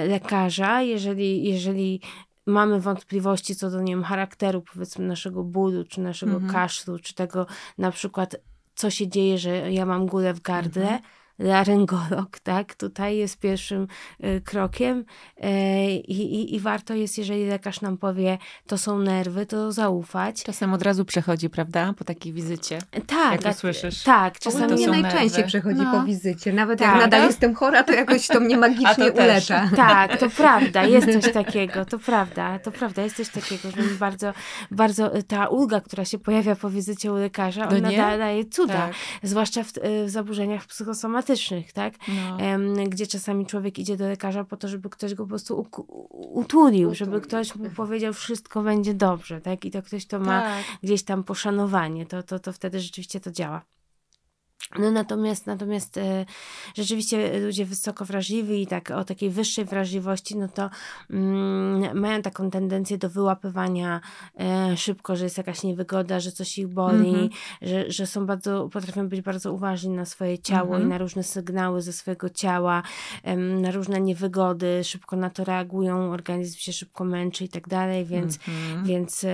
[0.07, 2.01] lekarza, jeżeli, jeżeli
[2.45, 6.53] mamy wątpliwości co do, nie wiem, charakteru powiedzmy naszego bólu, czy naszego mhm.
[6.53, 7.45] kaszlu, czy tego
[7.77, 8.35] na przykład,
[8.75, 11.01] co się dzieje, że ja mam gulę w gardle, mhm
[11.41, 12.75] laryngolog, tak?
[12.75, 13.87] Tutaj jest pierwszym
[14.23, 15.05] y, krokiem
[15.43, 15.47] y,
[15.91, 20.43] i, i, warto jest, jeżeli lekarz nam powie, to są nerwy, to zaufać.
[20.43, 21.93] Czasem od razu przechodzi, prawda?
[21.97, 22.79] Po takiej wizycie.
[23.07, 23.31] Tak.
[23.31, 24.03] Jak tak, słyszysz.
[24.03, 24.39] Tak.
[24.39, 25.47] Czasami to mnie najczęściej nerwy.
[25.47, 25.91] przechodzi no.
[25.91, 26.53] po wizycie.
[26.53, 26.87] Nawet tak.
[26.87, 29.69] jak nadal jestem chora, to jakoś to mnie magicznie to ulecza.
[29.75, 30.83] Tak, to prawda.
[30.83, 31.85] Jest coś takiego.
[31.85, 32.59] To prawda.
[32.59, 33.01] To prawda.
[33.01, 34.33] Jest coś takiego, że bardzo,
[34.71, 38.73] bardzo y, ta ulga, która się pojawia po wizycie u lekarza, no ona daje cuda.
[38.73, 38.93] Tak.
[39.23, 39.71] Zwłaszcza w,
[40.05, 41.30] w zaburzeniach psychosomatycznych
[41.73, 41.93] tak?
[42.07, 42.37] No.
[42.89, 45.65] Gdzie czasami człowiek idzie do lekarza po to, żeby ktoś go po prostu
[46.11, 49.65] utulił, żeby ktoś mu powiedział, wszystko będzie dobrze, tak?
[49.65, 50.63] I to ktoś to ma tak.
[50.83, 53.61] gdzieś tam poszanowanie, to, to, to wtedy rzeczywiście to działa.
[54.79, 56.25] No natomiast, natomiast e,
[56.75, 60.69] rzeczywiście ludzie wysoko wrażliwi i tak o takiej wyższej wrażliwości, no to
[61.09, 64.01] mm, mają taką tendencję do wyłapywania
[64.39, 67.29] e, szybko, że jest jakaś niewygoda, że coś ich boli, mm -hmm.
[67.61, 70.81] że, że są bardzo, potrafią być bardzo uważni na swoje ciało mm -hmm.
[70.81, 70.89] i mhm.
[70.89, 72.83] na różne sygnały ze swojego ciała,
[73.61, 78.39] na różne niewygody, szybko na to reagują, organizm się szybko męczy i tak dalej, więc,
[78.47, 78.87] mm -hmm.
[78.87, 79.25] więc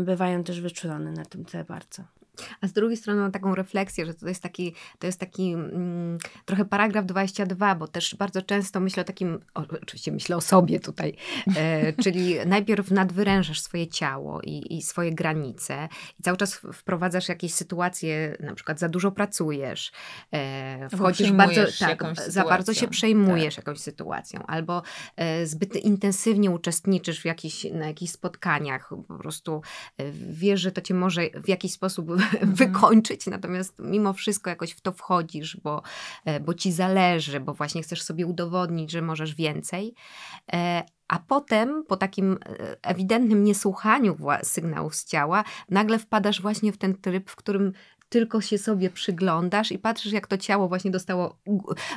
[0.00, 2.21] bywają też wyczulone na tym tle bardzo.
[2.60, 6.18] A z drugiej strony mam taką refleksję, że to jest taki, to jest taki mm,
[6.44, 10.80] trochę paragraf 22, bo też bardzo często myślę o takim, o, oczywiście myślę o sobie
[10.80, 11.16] tutaj,
[11.56, 15.88] e, czyli najpierw nadwyrężasz swoje ciało i, i, swoje granice
[16.20, 19.92] i cały czas wprowadzasz jakieś sytuacje, na przykład za dużo pracujesz,
[20.32, 23.66] e, wchodzisz bardzo, tak, za bardzo się przejmujesz tak.
[23.66, 24.82] jakąś sytuacją, albo
[25.16, 29.62] e, zbyt intensywnie uczestniczysz w jakiś, na jakichś spotkaniach, po prostu
[29.98, 32.54] e, wiesz, że to cię może w jakiś sposób Mhm.
[32.54, 35.82] wykończyć, natomiast mimo wszystko jakoś w to wchodzisz, bo,
[36.24, 39.94] e, bo ci zależy, bo właśnie chcesz sobie udowodnić, że możesz więcej.
[40.52, 46.78] E, a potem, po takim e, ewidentnym niesłuchaniu sygnałów z ciała, nagle wpadasz właśnie w
[46.78, 47.72] ten tryb, w którym
[48.12, 51.36] tylko się sobie przyglądasz i patrzysz, jak to ciało właśnie dostało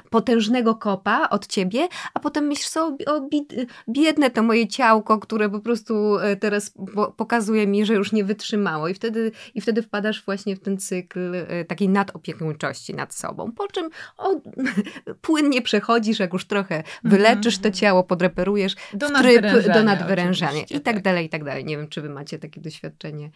[0.09, 3.29] potężnego kopa od ciebie, a potem myślisz sobie, o
[3.89, 6.73] biedne to moje ciałko, które po prostu e, teraz
[7.17, 11.35] pokazuje mi, że już nie wytrzymało i wtedy, i wtedy wpadasz właśnie w ten cykl
[11.35, 14.41] e, takiej nadopiekuńczości nad sobą, po czym o,
[15.21, 17.73] płynnie przechodzisz, jak już trochę wyleczysz to mhm.
[17.73, 21.65] ciało, podreperujesz do tryb do nadwyrężania i tak, tak dalej, i tak dalej.
[21.65, 23.29] Nie wiem, czy wy macie takie doświadczenie.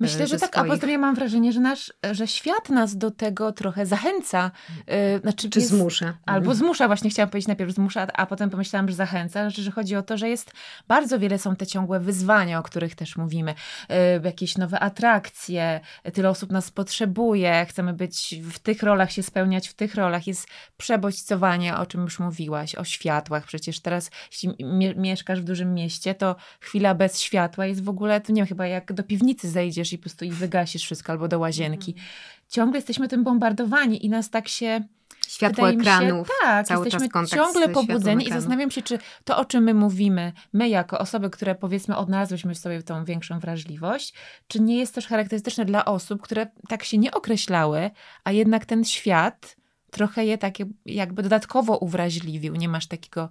[0.00, 0.66] Myślę, że tak, swoich...
[0.66, 3.86] a poza tym ja mam wrażenie, że nasz, że że świat nas do tego trochę
[3.86, 4.50] zachęca.
[4.86, 6.18] Yy, znaczy Czy jest, zmusza.
[6.26, 6.56] Albo mhm.
[6.56, 9.42] zmusza, właśnie chciałam powiedzieć najpierw zmusza, a potem pomyślałam, że zachęca.
[9.42, 10.52] Znaczy, że chodzi o to, że jest
[10.88, 13.54] bardzo wiele są te ciągłe wyzwania, o których też mówimy.
[13.88, 15.80] Yy, jakieś nowe atrakcje,
[16.12, 20.26] tyle osób nas potrzebuje, chcemy być w tych rolach, się spełniać w tych rolach.
[20.26, 23.44] Jest przebodźcowanie, o czym już mówiłaś, o światłach.
[23.44, 24.54] Przecież teraz, jeśli
[24.96, 28.66] mieszkasz w dużym mieście, to chwila bez światła jest w ogóle, to nie wiem, chyba
[28.66, 31.90] jak do piwnicy zejdziesz i po prostu i wygasisz wszystko, albo do łazienki.
[31.90, 32.11] Mhm
[32.48, 34.80] ciągle jesteśmy tym bombardowani i nas tak się
[35.28, 39.44] światło ekranów, się, tak, cały jesteśmy czas ciągle pobudzeni i zastanawiam się, czy to, o
[39.44, 44.14] czym my mówimy, my jako osoby, które powiedzmy odnalazłyśmy w sobie tą większą wrażliwość,
[44.48, 47.90] czy nie jest też charakterystyczne dla osób, które tak się nie określały,
[48.24, 49.56] a jednak ten świat
[49.90, 52.56] trochę je takie jakby dodatkowo uwrażliwił.
[52.56, 53.28] Nie masz takiego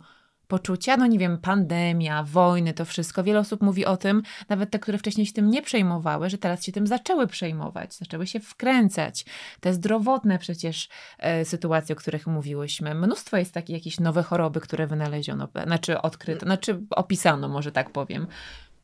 [0.51, 3.23] poczucia, no nie wiem, pandemia, wojny, to wszystko.
[3.23, 6.63] Wiele osób mówi o tym, nawet te, które wcześniej się tym nie przejmowały, że teraz
[6.63, 9.25] się tym zaczęły przejmować, zaczęły się wkręcać.
[9.59, 12.95] Te zdrowotne przecież e, sytuacje, o których mówiłyśmy.
[12.95, 18.27] Mnóstwo jest takich jakieś nowe choroby, które wynaleziono, znaczy odkryto, znaczy opisano, może tak powiem.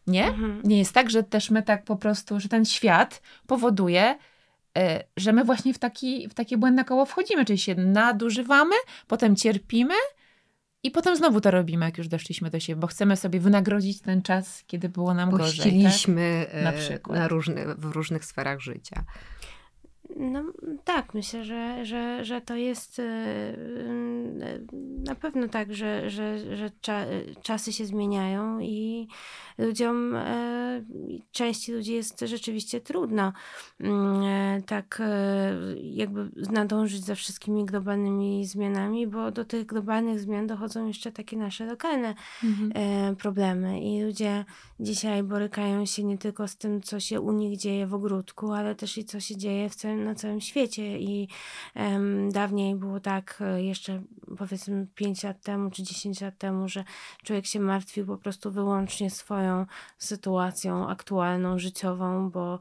[0.07, 0.27] Nie?
[0.27, 0.61] Mhm.
[0.63, 4.17] Nie jest tak, że też my tak po prostu, że ten świat powoduje,
[4.77, 8.75] e, że my właśnie w, taki, w takie błędne koło wchodzimy, czyli się nadużywamy,
[9.07, 9.95] potem cierpimy,
[10.87, 14.21] i potem znowu to robimy, jak już doszliśmy do siebie, bo chcemy sobie wynagrodzić ten
[14.21, 15.83] czas, kiedy było nam gorzej.
[16.53, 16.63] Tak?
[16.63, 17.19] na, przykład.
[17.19, 19.03] na różny, w różnych sferach życia.
[20.19, 20.43] No
[20.83, 23.03] tak, myślę, że, że, że to jest e,
[25.03, 26.71] na pewno tak, że, że, że
[27.41, 29.07] czasy się zmieniają i
[29.57, 30.85] ludziom, e,
[31.31, 33.33] części ludzi jest rzeczywiście trudno
[33.79, 35.01] mm, e, tak
[35.83, 41.65] jakby nadążyć za wszystkimi globalnymi zmianami, bo do tych globalnych zmian dochodzą jeszcze takie nasze
[41.65, 43.15] lokalne mhm.
[43.15, 44.45] problemy i ludzie
[44.79, 48.75] dzisiaj borykają się nie tylko z tym, co się u nich dzieje w ogródku, ale
[48.75, 51.27] też i co się dzieje w całym, na całym świecie i
[51.75, 54.01] um, dawniej było tak e, jeszcze
[54.37, 56.83] powiedzmy 5 lat temu czy 10 lat temu, że
[57.23, 59.65] człowiek się martwił po prostu wyłącznie swoją
[59.97, 62.59] sytuacją aktualną, życiową, bo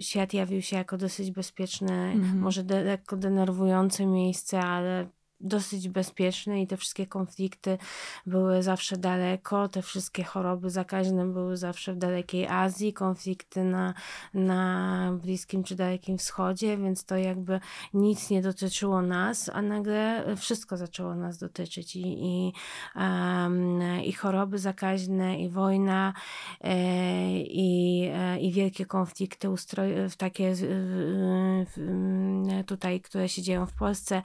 [0.00, 2.34] świat jawił się jako dosyć bezpieczne, mm -hmm.
[2.34, 5.08] może de lekko denerwujące miejsce, ale
[5.40, 7.78] dosyć bezpieczne i te wszystkie konflikty
[8.26, 13.94] były zawsze daleko, te wszystkie choroby zakaźne były zawsze w dalekiej Azji, konflikty na,
[14.34, 17.60] na Bliskim czy Dalekim Wschodzie, więc to jakby
[17.94, 22.52] nic nie dotyczyło nas, a nagle wszystko zaczęło nas dotyczyć i, i,
[22.96, 26.12] um, i choroby zakaźne, i wojna,
[26.60, 26.76] e,
[27.40, 30.54] i, e, i wielkie konflikty ustroj, takie
[32.66, 34.22] tutaj, które się dzieją w Polsce,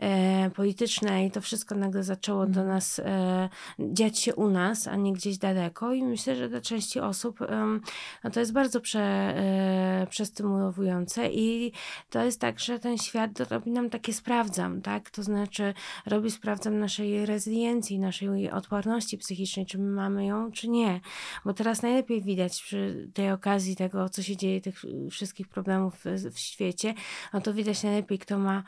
[0.00, 2.68] e, polityczne i to wszystko nagle zaczęło do mhm.
[2.68, 7.00] nas e, dziać się u nas, a nie gdzieś daleko i myślę, że dla części
[7.00, 7.40] osób
[8.24, 11.72] no to jest bardzo prze, e, przestymulujące i
[12.10, 15.10] to jest tak, że ten świat robi nam takie sprawdzam, tak?
[15.10, 15.74] To znaczy
[16.06, 21.00] robi sprawdzam naszej rezyliencji, naszej odporności psychicznej, czy my mamy ją, czy nie.
[21.44, 26.34] Bo teraz najlepiej widać przy tej okazji tego, co się dzieje, tych wszystkich problemów w,
[26.34, 26.94] w świecie,
[27.32, 28.62] no to widać najlepiej, kto ma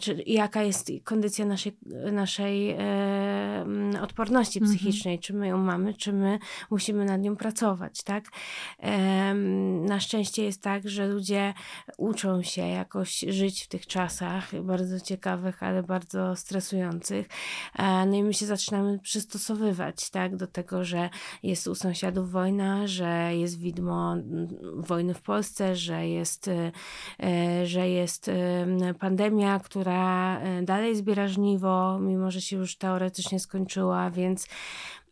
[0.00, 1.76] czy jaka jest kondycja naszej,
[2.12, 4.76] naszej e, odporności mhm.
[4.76, 6.38] psychicznej, czy my ją mamy, czy my
[6.70, 8.24] musimy nad nią pracować, tak?
[8.78, 9.34] E,
[9.84, 11.54] na szczęście jest tak, że ludzie
[11.96, 17.28] uczą się jakoś żyć w tych czasach, bardzo ciekawych, ale bardzo stresujących.
[17.78, 20.36] E, no i my się zaczynamy przystosowywać, tak?
[20.36, 21.10] Do tego, że
[21.42, 24.16] jest u sąsiadów wojna, że jest widmo
[24.74, 28.30] wojny w Polsce, że jest, e, że jest
[28.98, 34.46] pandemia, która e, dalej zbiera żniwo, mimo że się już teoretycznie skończyła, więc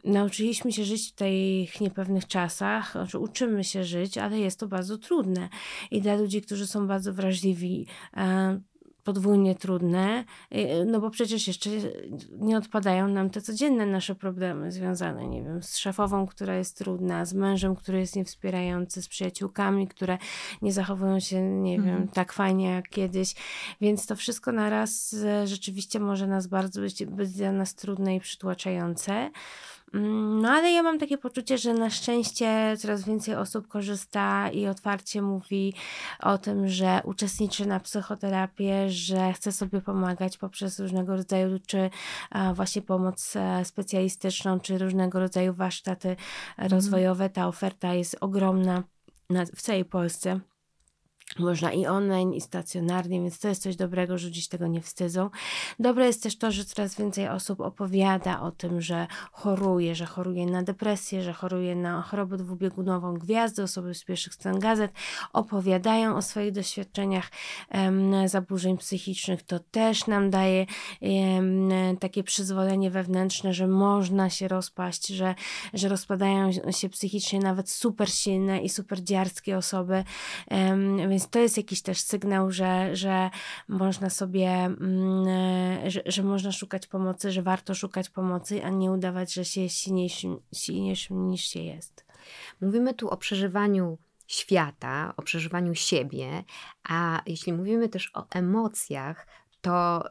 [0.05, 4.99] nauczyliśmy się żyć w tych niepewnych czasach, znaczy uczymy się żyć, ale jest to bardzo
[4.99, 5.49] trudne.
[5.91, 8.61] I dla ludzi, którzy są bardzo wrażliwi, e,
[9.09, 11.71] podwójnie trudne, y, no bo przecież jeszcze
[12.31, 17.25] nie odpadają nam te codzienne nasze problemy związane, nie wiem, z szefową, która jest trudna,
[17.25, 20.19] z mężem, który jest niewspierający, z przyjaciółkami, które
[20.63, 21.97] nie zachowują się, nie mhm.
[21.97, 23.35] wiem, tak fajnie jak kiedyś,
[23.81, 28.21] więc to wszystko naraz e, rzeczywiście może nas bardzo być, być dla nas trudne i
[28.21, 29.31] przytłaczające.
[29.95, 34.67] Mm, no ale ja mam takie poczucie, że na szczęście coraz więcej osób korzysta i
[34.67, 35.75] otwarcie mówi
[36.21, 41.91] o tym, że uczestniczy na psychoterapię, że chce sobie pomagać poprzez różnego rodzaju, czy
[42.55, 46.71] właśnie pomoc e, specjalistyczną, czy różnego rodzaju warsztaty mhm.
[46.71, 47.31] rozwojowe.
[47.31, 48.83] Ta oferta jest ogromna
[49.55, 50.41] w całej Polsce.
[51.39, 55.31] Można i online, i stacjonarnie, więc to jest coś dobrego, że dziś tego nie wstydzą.
[55.79, 60.47] Dobre jest też to, że coraz więcej osób opowiada o tym, że choruje, że choruje
[60.47, 63.15] na depresję, że choruje na chorobę dwubiegunową.
[63.15, 64.93] Gwiazdy, osoby z pierwszych stron gazet
[65.33, 67.31] opowiadają o swoich doświadczeniach
[67.75, 69.43] um, zaburzeń psychicznych.
[69.43, 70.67] To też nam daje
[71.01, 75.35] um, takie przyzwolenie wewnętrzne, że można się rozpaść, że,
[75.75, 80.05] że rozpadają się psychicznie nawet super silne i super dziarskie osoby.
[80.51, 83.31] Um, więc to jest jakiś też sygnał, że, że
[83.69, 89.35] można sobie, mm, że, że można szukać pomocy, że warto szukać pomocy, a nie udawać,
[89.35, 92.05] że się jest silniejszym, silniejszym niż się jest.
[92.61, 96.45] Mówimy tu o przeżywaniu świata, o przeżywaniu siebie,
[96.89, 99.27] a jeśli mówimy też o emocjach,
[99.61, 100.05] to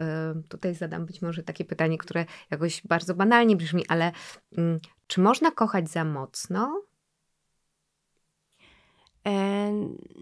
[0.49, 4.11] tutaj zadam być może takie pytanie, które jakoś bardzo banalnie brzmi, ale
[4.57, 6.81] mm, czy można kochać za mocno?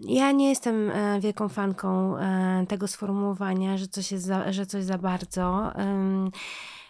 [0.02, 4.84] Ja nie jestem e, wielką fanką e, tego sformułowania, że coś, jest za, że coś
[4.84, 5.72] za bardzo.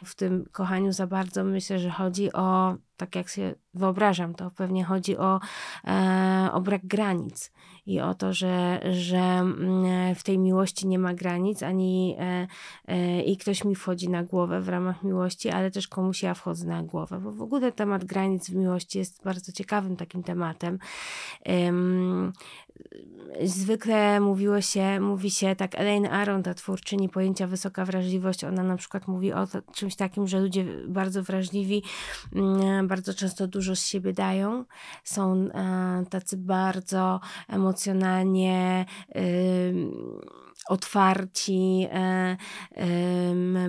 [0.05, 4.85] W tym kochaniu za bardzo myślę, że chodzi o, tak jak się wyobrażam, to pewnie
[4.85, 5.41] chodzi o,
[5.87, 7.53] e, o brak granic
[7.87, 12.47] i o to, że, że mm, w tej miłości nie ma granic, ani e,
[12.89, 16.67] e, i ktoś mi wchodzi na głowę w ramach miłości, ale też komuś ja wchodzę
[16.67, 20.79] na głowę, bo w ogóle temat granic w miłości jest bardzo ciekawym takim tematem.
[23.45, 28.77] Zwykle mówiło się, mówi się tak, Elaine Aron, ta twórczyni pojęcia wysoka wrażliwość, ona na
[28.77, 31.83] przykład mówi o to, czymś takim, że ludzie bardzo wrażliwi
[32.35, 34.65] mm, bardzo często dużo z siebie dają,
[35.05, 38.87] są e, tacy bardzo emocjonalnie
[40.69, 42.37] otwarci, e,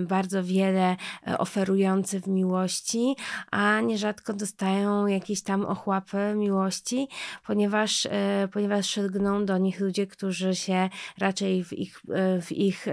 [0.02, 0.96] bardzo wiele
[1.26, 3.16] e, oferujący w miłości,
[3.50, 7.08] a nierzadko dostają jakieś tam ochłapy miłości,
[7.46, 10.88] ponieważ, e, ponieważ lgną do nich ludzie, którzy się
[11.18, 12.02] raczej w ich,
[12.42, 12.86] w ich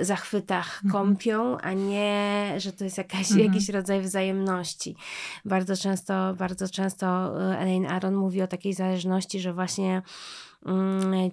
[0.00, 0.92] zachwytach mhm.
[0.92, 3.52] kąpią, a nie, że to jest jakaś, mhm.
[3.52, 4.96] jakiś rodzaj wzajemności.
[5.44, 7.06] Bardzo często, bardzo często
[7.58, 10.02] Elaine Aron mówi o takiej zależności, że właśnie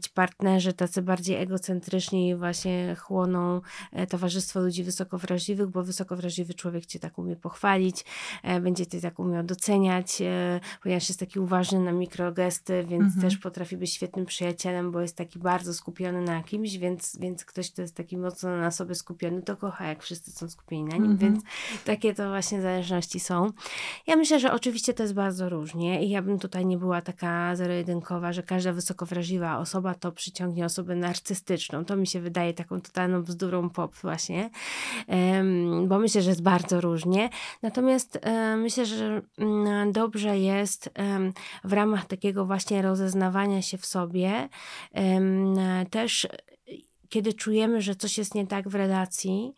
[0.02, 3.62] ci partnerzy tacy bardziej egocentryczni właśnie chłoną
[3.92, 8.06] e, towarzystwo ludzi wysoko wrażliwych, bo wysoko wrażliwy człowiek cię tak umie pochwalić,
[8.44, 13.22] e, będzie cię tak umiał doceniać, e, ponieważ jest taki uważny na mikrogesty, więc mhm.
[13.22, 17.72] też potrafi być świetnym przyjacielem, bo jest taki bardzo skupiony na kimś, więc, więc ktoś,
[17.72, 21.12] kto jest taki mocno na sobie skupiony, to kocha, jak wszyscy są skupieni na nim,
[21.12, 21.18] mhm.
[21.18, 21.44] więc
[21.86, 23.52] takie to właśnie zależności są.
[24.08, 27.56] Ja myślę, że oczywiście to jest bardzo różnie i ja bym tutaj nie była taka
[27.56, 31.86] zero-jedynkowa, że każda wysoko wrażliwa wrażliwa osoba to przyciągnie osobę narcystyczną.
[31.86, 34.50] To mi się wydaje taką totalną bzdurą pop właśnie,
[35.88, 37.30] bo myślę, że jest bardzo różnie.
[37.62, 38.20] Natomiast
[38.58, 40.90] myślę, że mm, dobrze jest
[41.64, 44.50] w ramach takiego właśnie rozeznawania się w sobie
[45.90, 46.28] też
[47.14, 49.54] kiedy czujemy, że coś jest nie tak w relacji,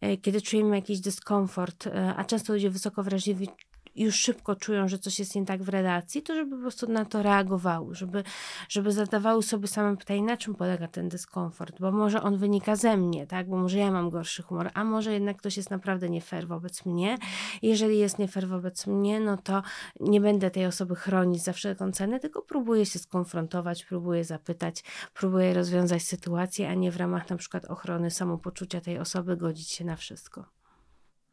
[0.00, 3.48] e, kiedy czujemy jakiś dyskomfort, e, a często ludzie wysoko wrażliwi
[3.96, 7.04] już szybko czują, że coś jest nie tak w relacji, to żeby po prostu na
[7.04, 8.24] to reagowały, żeby,
[8.68, 12.96] żeby zadawały sobie same pytanie, na czym polega ten dyskomfort, bo może on wynika ze
[12.96, 16.20] mnie, tak, bo może ja mam gorszy humor, a może jednak ktoś jest naprawdę nie
[16.20, 17.18] fair wobec mnie.
[17.62, 19.62] Jeżeli jest nie fair wobec mnie, no to
[20.00, 24.84] nie będę tej osoby chronić za wszelką cenę, tylko próbuję się skonfrontować, próbuję zapytać,
[25.14, 29.84] próbuję rozwiązać sytuację, a nie w ramach na przykład ochrony samopoczucia tej osoby godzić się
[29.84, 30.61] na wszystko.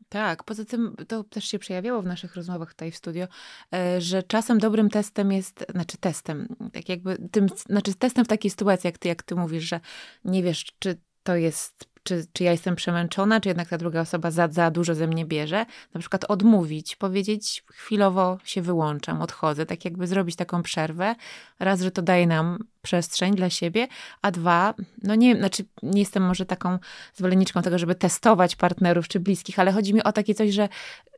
[0.10, 3.28] Tak, poza tym to też się przejawiało w naszych rozmowach tutaj w studio,
[3.74, 8.52] e, że czasem dobrym testem jest, znaczy testem, tak jakby tym, znaczy testem w takiej
[8.52, 9.80] sytuacji, jak ty, jak ty mówisz, że
[10.26, 14.32] nie wiesz, czy to jest czy, czy ja jestem przemęczona, czy jednak ta druga osoba
[14.32, 15.66] za, za dużo ze mnie bierze.
[15.93, 21.16] Na przykład odmówić, powiedzieć chwilowo się wyłączam, odchodzę, tak jakby zrobić taką przerwę.
[21.60, 23.88] Raz, że to daje nam przestrzeń dla siebie,
[24.22, 24.74] a dwa,
[25.04, 26.80] no nie znaczy nie jestem może taką
[27.14, 30.70] zwolenniczką tego, żeby testować partnerów czy bliskich, ale chodzi mi o takie coś, że,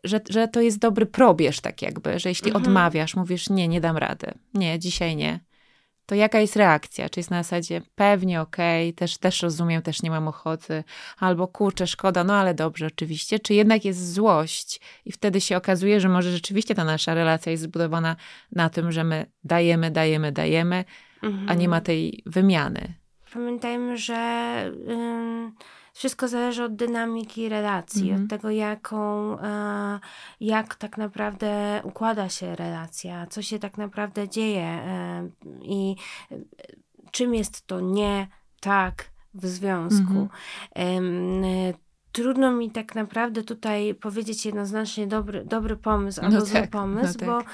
[0.04, 2.66] że, że to jest dobry probierz tak jakby, że jeśli mhm.
[2.66, 5.40] odmawiasz, mówisz nie, nie dam rady, nie, dzisiaj nie,
[6.12, 7.10] to jaka jest reakcja?
[7.10, 10.84] Czy jest na zasadzie pewnie okej, okay, też, też rozumiem, też nie mam ochoty,
[11.20, 16.00] albo kurczę, szkoda, no ale dobrze oczywiście, czy jednak jest złość i wtedy się okazuje,
[16.00, 18.16] że może rzeczywiście ta nasza relacja jest zbudowana
[18.52, 20.86] na tym, że my dajemy, dajemy, dajemy,
[21.24, 21.50] mhm.
[21.50, 22.94] a nie ma tej wymiany.
[23.34, 24.72] Pamiętajmy, że...
[25.94, 28.24] Wszystko zależy od dynamiki relacji, -hmm.
[28.24, 30.00] od tego, jaką, e,
[30.40, 35.30] jak tak naprawdę układa się relacja, co się tak naprawdę dzieje e,
[35.62, 35.96] i
[36.32, 36.36] e,
[37.12, 38.28] czym jest to nie
[38.60, 40.30] tak w związku.
[40.76, 41.74] -hmm
[42.12, 47.18] trudno mi tak naprawdę tutaj powiedzieć jednoznacznie dobry, dobry pomysł albo no zły tak, pomysł,
[47.22, 47.46] no tak.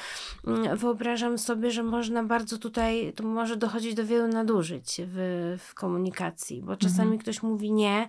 [0.46, 5.58] bo mm, wyobrażam sobie, że można bardzo tutaj, to może dochodzić do wielu nadużyć w,
[5.60, 7.20] w komunikacji, bo czasami mhm.
[7.20, 8.08] ktoś mówi nie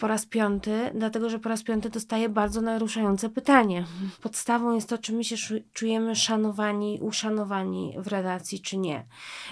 [0.00, 3.84] po raz piąty, dlatego że po raz piąty dostaje bardzo naruszające pytanie.
[4.22, 9.06] Podstawą jest to, czy my się czujemy szanowani, uszanowani w relacji, czy nie.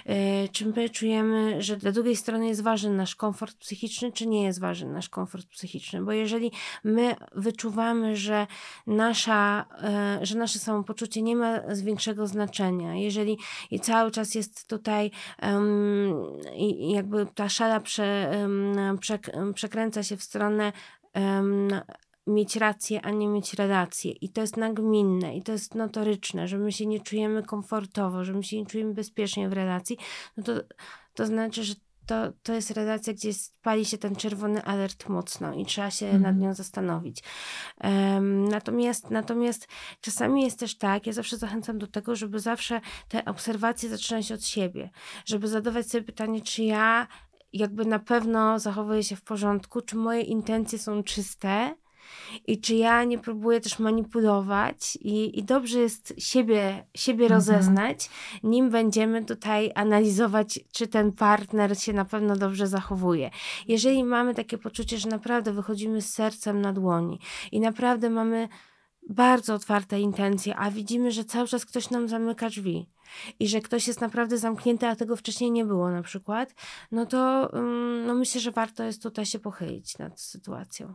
[0.07, 0.15] Yy,
[0.53, 4.61] czy my czujemy, że dla drugiej strony jest ważny nasz komfort psychiczny, czy nie jest
[4.61, 6.26] ważny nasz komfort psychiczny, bo jeżeli
[6.85, 8.47] my wyczuwamy, że,
[8.87, 13.39] nasza, e, że nasze samopoczucie nie ma większego znaczenia, jeżeli
[13.83, 15.11] cały czas jest tutaj
[16.79, 18.31] jakby ta szala prze,
[19.55, 20.73] przekręca się w stronę
[22.27, 24.13] mieć rację, a nie mieć relację.
[24.13, 28.33] I to jest nagminne, i to jest notoryczne, że my się nie czujemy komfortowo, że
[28.33, 29.99] my się nie czujemy bezpiecznie w relacji,
[30.37, 30.53] no to,
[31.15, 31.75] to znaczy, że
[32.07, 36.23] to, to jest relacja, gdzie spali się ten czerwony alert mocno i trzeba się Mhm.
[36.23, 37.23] nad nią zastanowić.
[37.79, 39.69] Em, natomiast, natomiast
[40.01, 44.45] czasami jest też tak, ja zawsze zachęcam do tego, żeby zawsze te obserwacje zaczynać od
[44.45, 44.91] siebie,
[45.25, 47.07] żeby zadawać sobie pytanie, czy ja
[47.53, 51.75] jakby na pewno zachowuję się w porządku, czy moje intencje są czyste
[52.47, 57.39] i czy ja nie próbuję też manipulować i, i dobrze jest siebie, siebie Mhm.
[57.39, 58.11] rozeznać,
[58.43, 63.31] nim będziemy tutaj analizować, czy ten partner się na pewno dobrze zachowuje.
[63.69, 67.19] Jeżeli mamy takie poczucie, że naprawdę wychodzimy z sercem na dłoni
[67.53, 68.49] i naprawdę mamy
[69.09, 72.89] bardzo otwarte intencje, a widzimy, że cały czas ktoś nam zamyka drzwi
[73.41, 76.55] i że ktoś jest naprawdę zamknięty, a tego wcześniej nie było na przykład,
[76.93, 80.95] no to ym, no myślę, że warto jest tutaj się pochylić nad sytuacją.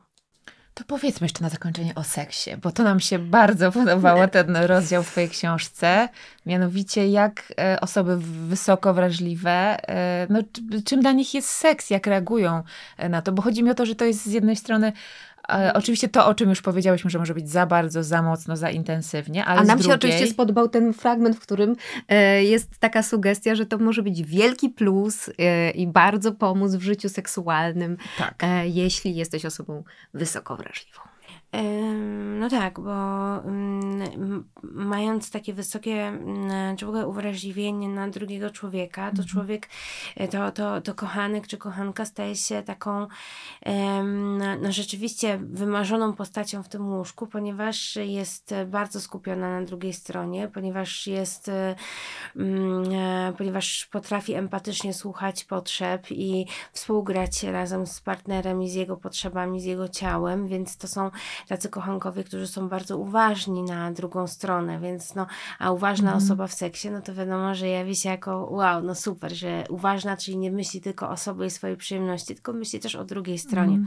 [0.73, 5.03] To powiedzmy jeszcze na zakończenie o seksie, bo to nam się bardzo podobało, ten rozdział
[5.03, 6.09] w Twojej książce.
[6.45, 8.17] Mianowicie, jak e, osoby
[8.47, 9.51] wysoko wrażliwe,
[9.89, 12.63] e, no, czy- czym dla nich jest seks, jak reagują
[12.97, 13.31] e, na to.
[13.31, 14.93] Bo chodzi mi o to, że to jest z jednej strony
[15.51, 18.69] e, oczywiście to, o czym już powiedziałyśmy, że może być za bardzo, za mocno, za
[18.69, 19.95] intensywnie, ale A nam z się drugiej...
[20.11, 21.75] oczywiście spodobał ten fragment, w którym
[22.07, 26.81] e, jest taka sugestia, że to może być wielki plus e, i bardzo pomóc w
[26.81, 28.43] życiu seksualnym, Tak.
[28.43, 29.83] e, jeśli jesteś osobą
[30.13, 31.10] wysoko wrażliwą.
[32.39, 32.91] No tak, bo
[33.45, 36.11] ym, m- mając takie wysokie,
[36.79, 39.69] w ogóle uwrażliwienie na drugiego człowieka, to człowiek,
[40.15, 43.07] e, to, to, to kochanek czy kochanka staje się taką
[44.37, 50.47] no, no rzeczywiście wymarzoną postacią w tym łóżku, ponieważ jest bardzo skupiona na drugiej stronie,
[50.47, 51.75] ponieważ jest, e,
[52.35, 58.97] mm, e, ponieważ potrafi empatycznie słuchać potrzeb i współgrać razem z partnerem i z jego
[58.97, 61.11] potrzebami, z jego ciałem, więc to są
[61.47, 65.27] tacy kochankowie, którzy są bardzo uważni na drugą stronę, więc no,
[65.59, 66.23] a uważna Mhm.
[66.23, 70.17] osoba w seksie, no to wiadomo, że jawi się jako wow, no super, że uważna,
[70.17, 73.79] czyli nie myśli tylko o sobie i swojej przyjemności, tylko myśli też o drugiej stronie.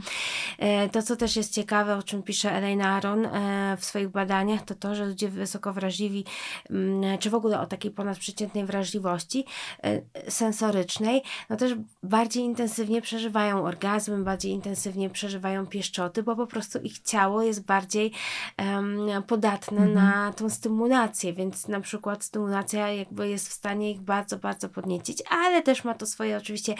[0.59, 4.61] E, To, co też jest ciekawe, o czym pisze Elaine Aron e, w swoich badaniach,
[4.61, 6.25] to to, że ludzie wysoko wrażliwi,
[6.69, 9.45] mm, czy w ogóle o takiej ponadprzeciętnej wrażliwości
[9.83, 10.01] e,
[10.31, 16.99] sensorycznej, no też bardziej intensywnie przeżywają orgazmy, bardziej intensywnie przeżywają pieszczoty, bo po prostu ich
[16.99, 18.11] ciało jest bardziej
[18.57, 19.93] em, podatne Mhm.
[19.93, 25.23] na tą stymulację, więc na przykład stymulacja jakby jest w stanie ich bardzo, bardzo podniecić,
[25.29, 26.75] ale też ma to swoje oczywiście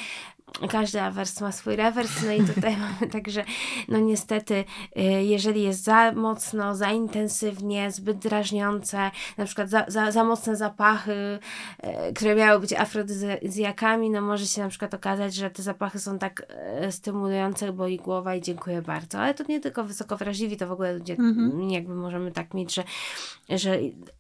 [0.69, 3.45] każdy awers ma swój rewers, no i tutaj mamy także,
[3.87, 4.53] no niestety,
[4.97, 10.55] y, jeżeli jest za mocno, za intensywnie, zbyt drażniące, na przykład za, za, za mocne
[10.55, 11.39] zapachy,
[12.09, 16.19] y, które miały być afrodyzjakami, no może się na przykład okazać, że te zapachy są
[16.19, 16.47] tak
[16.87, 19.19] y, stymulujące, boli głowa i dziękuję bardzo.
[19.19, 21.69] Ale to nie tylko wysoko wrażliwi, to w ogóle ludzie Mhm.
[21.69, 22.83] jakby możemy tak mieć, że,
[23.49, 23.77] że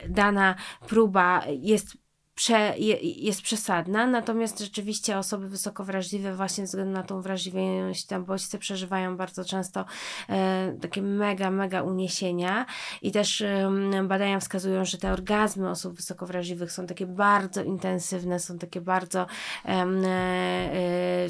[0.09, 0.55] dana
[0.87, 2.04] próba jest
[2.35, 8.09] prze, je, jest przesadna, natomiast rzeczywiście osoby wysoko wrażliwe właśnie ze względu na tą wrażliwość
[8.09, 9.85] na bodźce przeżywają bardzo często
[10.29, 12.65] e, takie mega, mega uniesienia
[13.01, 18.39] i też em, badania wskazują, że te orgazmy osób wysoko wrażliwych są takie bardzo intensywne,
[18.39, 19.27] są takie bardzo
[19.65, 21.27] e, e,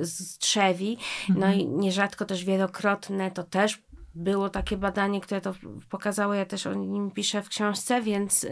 [0.00, 0.98] e, strzewi,
[1.28, 3.82] no i nierzadko też wielokrotne, to też
[4.16, 5.54] było takie badanie, które to
[5.90, 8.46] pokazało, ja też o nim piszę w książce, więc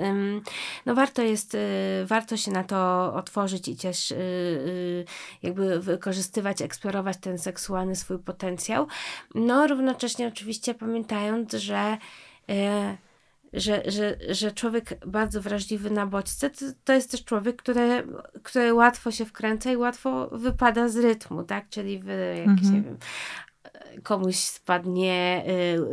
[0.86, 1.58] no warto jest, y,
[2.06, 5.04] warto się na to otworzyć i też y, y,
[5.42, 8.86] jakby wykorzystywać, eksplorować ten seksualny swój potencjał.
[9.34, 11.98] No równocześnie oczywiście pamiętając, że
[13.52, 18.06] że, że, że człowiek bardzo wrażliwy na bodźce, to, to jest też człowiek, który,
[18.42, 21.68] który łatwo się wkręca i łatwo wypada z rytmu, tak?
[21.68, 22.06] Czyli w
[22.36, 22.74] jakieś, Mhm.
[22.74, 22.98] nie wiem,
[24.02, 25.44] komuś spadnie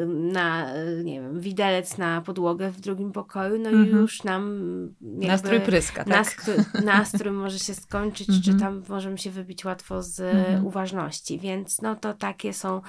[0.01, 4.01] y, na, y, nie wiem, widelec na podłogę w drugim pokoju, no i Mhm.
[4.01, 4.61] już nam
[5.01, 6.07] Nastrój pryska, tak?
[6.07, 8.59] nastrój, nastrój może się skończyć, czy Mhm.
[8.59, 10.65] tam możemy się wybić łatwo z Mhm.
[10.65, 12.81] uważności, więc no to takie są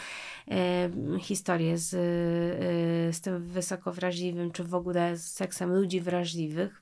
[0.51, 0.91] e,
[1.21, 6.82] historie z, e, z tym wysoko wrażliwym, czy w ogóle z seksem ludzi wrażliwych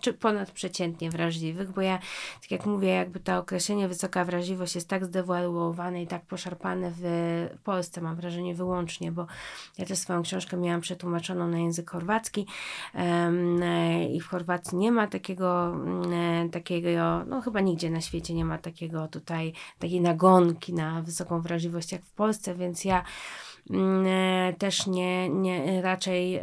[0.00, 1.98] czy ponadprzeciętnie wrażliwych, bo ja,
[2.42, 7.58] tak jak mówię, jakby to określenie wysoka wrażliwość jest tak zdewaluowane i tak poszarpane w
[7.64, 9.26] Polsce, mam wrażenie wyłącznie, bo
[9.78, 12.46] ja też swoją książkę miałam przetłumaczoną na język chorwacki
[14.12, 18.58] i w Chorwacji nie ma takiego, mm, takiego, no chyba nigdzie na świecie nie ma
[18.58, 23.04] takiego tutaj, takiej nagonki na wysoką wrażliwość jak w Polsce, więc ja
[24.58, 26.42] też nie, nie raczej e,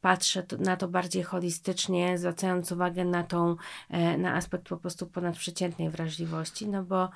[0.00, 3.56] patrzę na to bardziej holistycznie, zwracając uwagę na tą,
[3.90, 7.08] e, na aspekt po prostu ponadprzeciętnej wrażliwości, no bo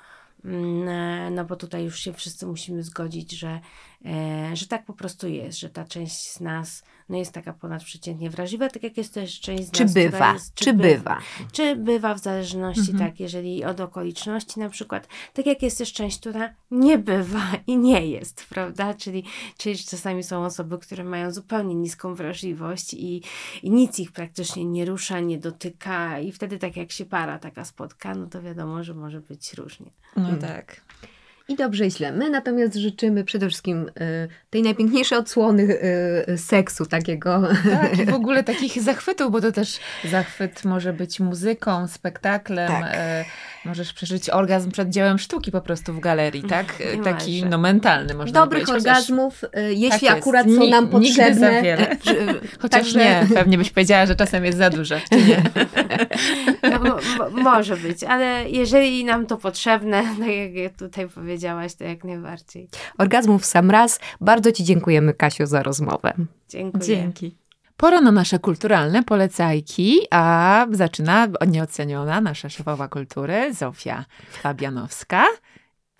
[0.45, 3.59] Mm, no bo tutaj już się wszyscy musimy zgodzić, że,
[4.05, 8.29] e, że tak po prostu jest, że ta część z nas no jest taka ponadprzeciętnie
[8.29, 11.19] wrażliwa, tak jak jest też część z czy nas, bywa, jest, czy, czy bywa.
[11.51, 13.09] Czy bywa w zależności, Mhm.
[13.11, 17.77] tak, jeżeli od okoliczności na przykład, tak jak jest też część, która nie bywa i
[17.77, 19.23] nie jest, prawda, czyli,
[19.57, 23.21] czyli czasami są osoby, które mają zupełnie niską wrażliwość i,
[23.63, 27.65] i nic ich praktycznie nie rusza, nie dotyka i wtedy tak jak się para taka
[27.65, 29.91] spotka, no to wiadomo, że może być różnie.
[30.15, 30.39] No Mm.
[30.41, 30.81] tak.
[31.49, 32.11] I dobrze i źle.
[32.11, 37.41] My natomiast życzymy przede wszystkim y, tej najpiękniejszej odsłony y, y, seksu takiego.
[37.71, 42.67] Tak, i w ogóle takich zachwytów, bo to też zachwyt może być muzyką, spektaklem.
[42.67, 42.97] Tak.
[43.67, 46.65] Możesz przeżyć orgazm przed dziełem sztuki po prostu w galerii, tak?
[46.81, 48.83] E, Taki no mentalny można Dobrych powiedzieć.
[48.85, 50.17] chociaż- orgazmów, y, jeśli Tak jest.
[50.17, 51.33] akurat są nam nigdy potrzebne.
[51.33, 51.91] za wiele.
[51.91, 51.97] Y,
[52.61, 54.95] Chociaż Także- nie, pewnie byś powiedziała, że czasem jest za dużo?
[56.71, 61.83] No, mo, mo, może być, ale jeżeli nam to potrzebne, tak jak tutaj powiedziałaś, to
[61.83, 62.69] jak najbardziej.
[62.97, 63.99] Orgazmów sam raz.
[64.21, 66.13] Bardzo Ci dziękujemy, Kasiu, za rozmowę.
[66.49, 66.83] Dziękuję.
[66.85, 67.35] Dzięki.
[67.77, 75.25] Pora na nasze kulturalne polecajki, a zaczyna nieoceniona nasza szefowa kultury, Zofia Fabianowska.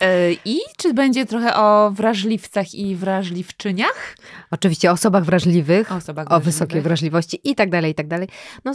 [0.02, 4.16] E, I czy będzie trochę o wrażliwcach i wrażliwczyniach?
[4.50, 5.92] Oczywiście o osobach wrażliwych.
[5.92, 6.54] O osobach o wrażliwych.
[6.54, 8.28] wysokiej wrażliwości i tak dalej, i tak dalej.
[8.64, 8.72] No,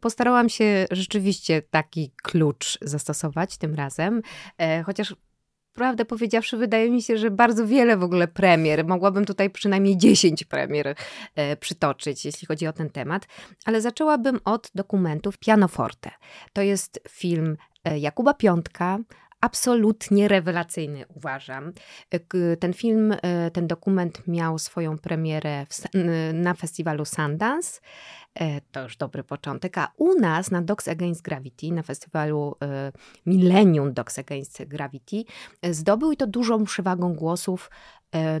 [0.00, 4.22] postarałam się rzeczywiście taki klucz zastosować tym razem,
[4.58, 5.14] e, chociaż
[5.80, 10.44] prawdę powiedziawszy, wydaje mi się, że bardzo wiele w ogóle premier, mogłabym tutaj przynajmniej 10
[10.44, 10.94] premier
[11.34, 13.26] e, przytoczyć, jeśli chodzi o ten temat,
[13.64, 16.10] ale zaczęłabym od dokumentów Pianoforte.
[16.52, 18.98] To jest film e, Jakuba Piątka,
[19.40, 21.72] absolutnie rewelacyjny, uważam.
[22.60, 25.80] Ten film, e, ten dokument miał swoją premierę w,
[26.34, 27.80] na festiwalu Sundance.
[28.34, 29.78] E, To już dobry początek.
[29.78, 32.92] A u nas na Dogs Against Gravity, na festiwalu e,
[33.26, 35.24] Millennium Dogs Against Gravity,
[35.70, 37.70] zdobył to dużą przewagą głosów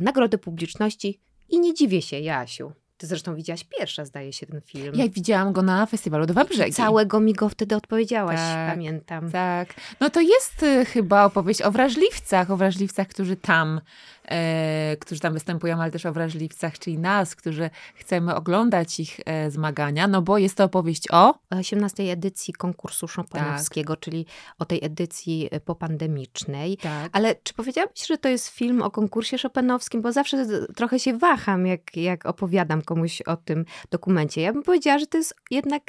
[0.00, 1.20] nagrody publiczności.
[1.48, 2.72] I nie dziwię się, Jasiu.
[3.00, 4.94] Ty zresztą widziałaś pierwsza, zdaje się, ten film.
[4.94, 6.72] Ja widziałam go na festiwalu Dwa Brzegi.
[6.72, 8.70] Całego mi go wtedy odpowiedziałaś, Tak.
[8.70, 9.30] pamiętam.
[9.30, 9.74] Tak.
[10.00, 13.80] No to jest y, chyba opowieść o wrażliwcach, o wrażliwcach, którzy tam,
[14.28, 19.50] e, którzy tam występują, ale też o wrażliwcach, czyli nas, którzy chcemy oglądać ich e,
[19.50, 21.34] zmagania, no bo jest to opowieść o...
[21.50, 24.00] 18 edycji konkursu Chopinowskiego, Tak.
[24.00, 24.26] czyli
[24.58, 26.76] o tej edycji e, popandemicznej.
[26.76, 27.08] Tak.
[27.12, 30.02] Ale czy powiedziałabyś, że to jest film o konkursie Chopinowskim?
[30.02, 30.46] Bo zawsze
[30.76, 34.40] trochę się waham, jak, jak opowiadam komuś o tym dokumencie.
[34.40, 35.82] Ja bym powiedziała, że to jest jednak,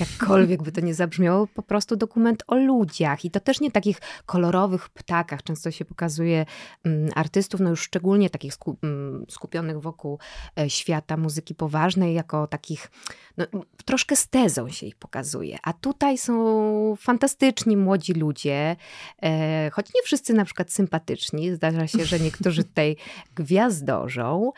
[0.00, 3.24] jakkolwiek by to nie zabrzmiało, po prostu dokument o ludziach.
[3.24, 5.42] I to też nie takich kolorowych ptakach.
[5.42, 6.46] Często się pokazuje
[6.84, 10.18] mm, artystów, no już szczególnie takich mm, skupionych wokół
[10.58, 12.90] e, świata muzyki poważnej, jako takich,
[13.36, 13.46] no,
[13.84, 15.58] troszkę z tezą się ich pokazuje.
[15.62, 18.76] A tutaj są fantastyczni młodzi ludzie,
[19.22, 21.54] e, choć nie wszyscy na przykład sympatyczni.
[21.54, 22.96] Zdarza się, że niektórzy tutaj
[23.34, 24.52] gwiazdorzą.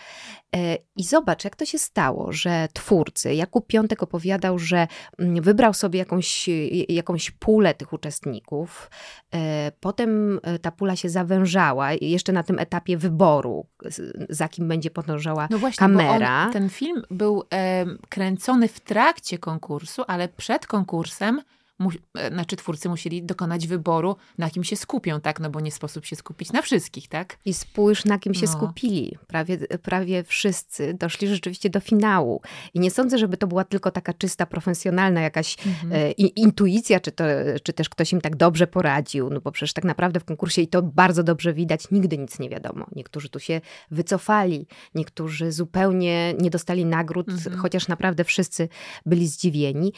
[0.56, 4.86] E, I zobacz, jak to się stało, że twórcy, Jakub Piątek opowiadał, że
[5.18, 6.48] mm, wybrał sobie jakąś,
[6.88, 8.90] jakąś pulę tych uczestników.
[9.34, 13.66] E, Potem e, ta pula się zawężała, jeszcze na tym etapie wyboru,
[14.28, 16.44] za kim będzie podążała No właśnie, kamera.
[16.46, 21.42] on, ten film był em, kręcony w trakcie konkursu, ale przed konkursem
[21.78, 25.40] mu, e, znaczy twórcy musieli dokonać wyboru, na kim się skupią, tak?
[25.40, 27.38] No bo nie sposób się skupić na wszystkich, tak?
[27.44, 28.52] I spójrz, na kim się No.
[28.52, 29.16] skupili.
[29.26, 32.40] Prawie, prawie wszyscy doszli rzeczywiście do finału.
[32.74, 35.56] I nie sądzę, żeby to była tylko taka czysta, profesjonalna jakaś
[35.92, 37.24] e, i- intuicja, czy, to,
[37.62, 39.30] czy też ktoś im tak dobrze poradził.
[39.30, 42.48] No bo przecież tak naprawdę w konkursie, i to bardzo dobrze widać, nigdy nic nie
[42.48, 42.86] wiadomo.
[42.96, 43.60] Niektórzy tu się
[43.90, 47.56] wycofali, niektórzy zupełnie nie dostali nagród, Mhm.
[47.56, 48.68] chociaż naprawdę wszyscy
[49.06, 49.92] byli zdziwieni.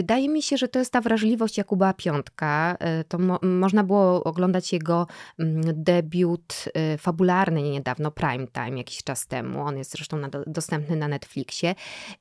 [0.00, 2.76] Wydaje mi się, że to jest ta wrażliwość Jakuba Piątka.
[2.80, 5.06] E, To mo- można było oglądać jego
[5.38, 9.62] mm, debiut e, fabularny niedawno, Prime Time, jakiś czas temu.
[9.62, 11.74] On jest zresztą na, dostępny na Netflixie.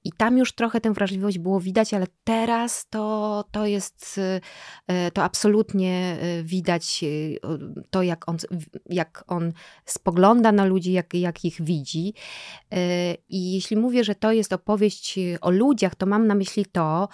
[0.04, 4.20] I tam już trochę tę wrażliwość było widać, ale teraz to, to jest,
[4.88, 7.06] e, to absolutnie widać
[7.90, 8.38] to, jak on,
[8.90, 9.52] jak on
[9.86, 12.14] spogląda na ludzi, jak, jak ich widzi.
[13.30, 17.08] I jeśli mówię, że to jest opowieść o ludziach, to mam na myśli to,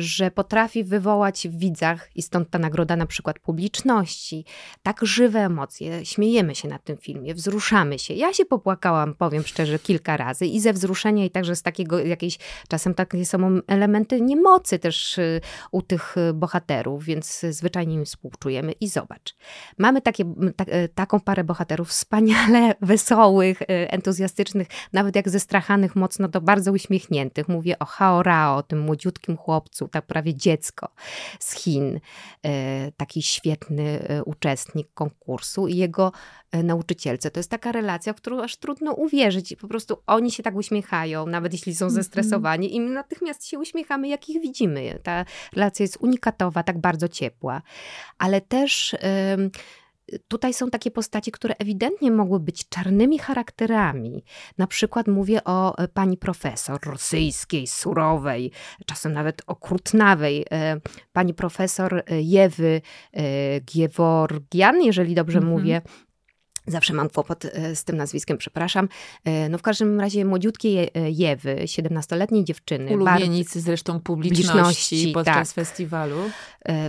[0.00, 4.44] że potrafi wywołać w widzach, i stąd ta nagroda na przykład publiczności,
[4.82, 6.06] tak żywe emocje.
[6.06, 8.14] Śmiejemy się na tym filmie, wzruszamy się.
[8.14, 12.38] Ja się popłakałam, powiem szczerze, kilka razy i ze wzruszenia, i także z takiego jakiejś,
[12.68, 15.40] czasem takie są elementy niemocy też y,
[15.72, 18.72] u tych y, bohaterów, więc zwyczajnie im współczujemy.
[18.72, 19.36] I zobacz,
[19.78, 20.24] mamy takie,
[20.56, 26.72] ta, e, taką parę bohaterów wspaniale wesołych, e, entuzjastycznych, nawet jak zestrachanych mocno, to bardzo
[26.72, 27.48] uśmiechniętych.
[27.48, 30.88] Mówię o Hao Rao, tym młodziutkim chłopcu, chłopcu, tak prawie dziecko
[31.38, 32.00] z Chin,
[32.96, 36.12] taki świetny uczestnik konkursu i jego
[36.52, 37.30] nauczycielce.
[37.30, 39.56] To jest taka relacja, w którą aż trudno uwierzyć.
[39.60, 42.02] Po prostu oni się tak uśmiechają, nawet jeśli są mhm.
[42.02, 44.98] zestresowani i my natychmiast się uśmiechamy, jak ich widzimy.
[45.02, 47.62] Ta relacja jest unikatowa, tak bardzo ciepła.
[48.18, 48.96] Ale też
[50.28, 54.24] tutaj są takie postacie, które ewidentnie mogły być czarnymi charakterami.
[54.58, 58.50] Na przykład mówię o e, pani profesor rosyjskiej, surowej,
[58.86, 60.80] czasem nawet okrutnawej, e,
[61.12, 62.80] pani profesor e, Jewy
[63.64, 65.52] Gieworgian, jeżeli dobrze mm -hmm.
[65.52, 65.82] mówię,
[66.66, 68.88] Zawsze mam kłopot e, z tym nazwiskiem, przepraszam.
[69.24, 72.92] E, no w każdym razie młodziutkiej e, Jewy, 17-letniej dziewczyny.
[72.94, 75.54] Ulubienicy zresztą publiczności, publiczności podczas tak.
[75.54, 76.16] festiwalu.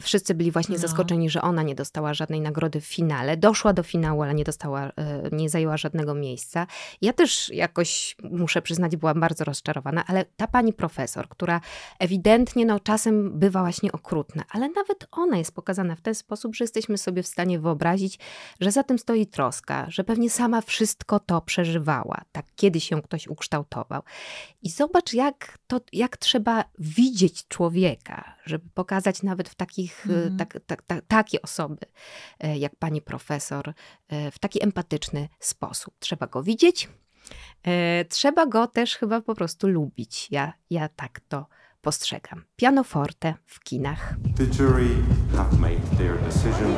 [0.01, 0.81] Wszyscy byli właśnie no.
[0.81, 3.37] zaskoczeni, że ona nie dostała żadnej nagrody w finale.
[3.37, 4.91] Doszła do finału, ale nie dostała,
[5.31, 6.67] nie zajęła żadnego miejsca.
[7.01, 11.61] Ja też jakoś, muszę przyznać, byłam bardzo rozczarowana, ale ta pani profesor, która
[11.99, 16.63] ewidentnie no, czasem bywa właśnie okrutna, ale nawet ona jest pokazana w ten sposób, że
[16.63, 18.19] jesteśmy sobie w stanie wyobrazić,
[18.59, 23.27] że za tym stoi troska że pewnie sama wszystko to przeżywała, tak kiedyś ją ktoś
[23.27, 24.01] ukształtował.
[24.61, 30.37] I zobacz, jak, to, jak trzeba widzieć człowieka, żeby pokazać nawet w takich, mm.
[30.37, 31.85] tak, tak, tak, takie osoby,
[32.39, 33.73] e, jak pani profesor,
[34.07, 35.93] e, w taki empatyczny sposób.
[35.99, 36.89] Trzeba go widzieć,
[38.09, 40.27] trzeba go też chyba po prostu lubić.
[40.31, 41.47] Ja, ja tak to
[41.81, 42.43] postrzegam.
[42.55, 44.15] Pianoforte w kinach.
[44.37, 44.89] The jury
[45.35, 46.75] have made their decision.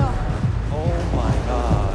[0.71, 1.86] Oh my God.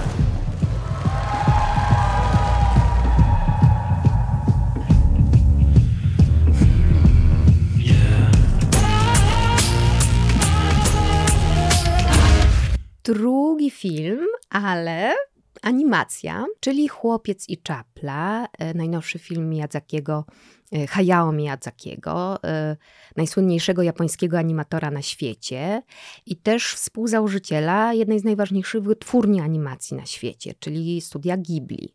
[13.82, 15.14] Film, ale
[15.62, 20.24] animacja, czyli Chłopiec i Czapla, e, najnowszy film Miyazakiego,
[20.72, 22.76] e, Hayao Miyazakiego, e,
[23.16, 25.82] najsłynniejszego japońskiego animatora na świecie
[26.26, 31.94] i też współzałożyciela jednej z najważniejszych wytwórni animacji na świecie, czyli studia Ghibli.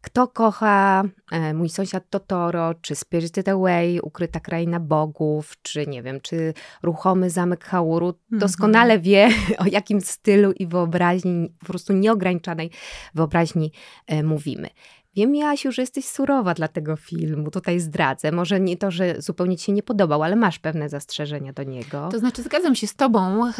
[0.00, 6.20] Kto kocha e, Mój sąsiad Totoro, czy Spirited Away, Ukryta Kraina Bogów, czy nie wiem,
[6.20, 8.40] czy Ruchomy Zamek Hauru, mhm.
[8.40, 9.28] doskonale wie
[9.64, 12.70] o jakim stylu i wyobraźni, po prostu nieograniczonej
[13.14, 13.72] wyobraźni
[14.06, 14.68] e, mówimy.
[15.16, 18.32] Wiem, Jasiu, że jesteś surowa dla tego filmu, tutaj zdradzę.
[18.32, 22.08] Może nie to, że zupełnie ci się nie podobał, ale masz pewne zastrzeżenia do niego.
[22.12, 23.50] To znaczy, zgadzam się z tobą,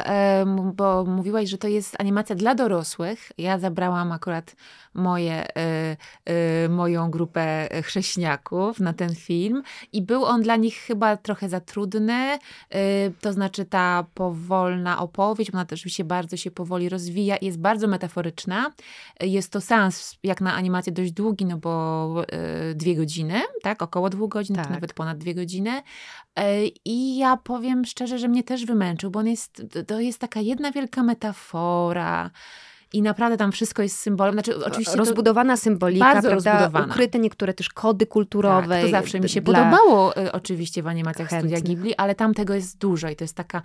[0.75, 3.33] bo mówiłaś, że to jest animacja dla dorosłych.
[3.39, 4.57] Ja zabrałam akurat
[4.95, 11.17] moje, e, e, moją grupę chrześniaków na ten film i był on dla nich chyba
[11.17, 12.13] trochę za trudny.
[12.13, 12.39] E,
[13.21, 17.89] to znaczy ta powolna opowieść, ona też się bardzo się powoli rozwija i jest bardzo
[17.89, 18.73] metaforyczna.
[19.21, 22.15] Jest to sens jak na animację dość długi, no bo
[22.75, 23.83] dwie godziny, tak?
[23.83, 24.71] Około dwóch godzin, tak.
[24.71, 25.83] nawet ponad dwie godziny.
[26.85, 30.73] I ja powiem szczerze, że mnie też wymęczył, bo on jest, to jest taka jedna
[30.73, 32.31] wielka metafora
[32.93, 34.33] i naprawdę tam wszystko jest symbolem.
[34.33, 36.87] Znaczy, oczywiście rozbudowana symbolika, bardzo rozbudowana.
[36.87, 38.69] ukryte niektóre też kody kulturowe.
[38.69, 41.57] Tak, to zawsze mi się podobało y, oczywiście w animacjach Chętnie.
[41.57, 43.63] Studia Ghibli, ale tam tego jest dużo i to jest taka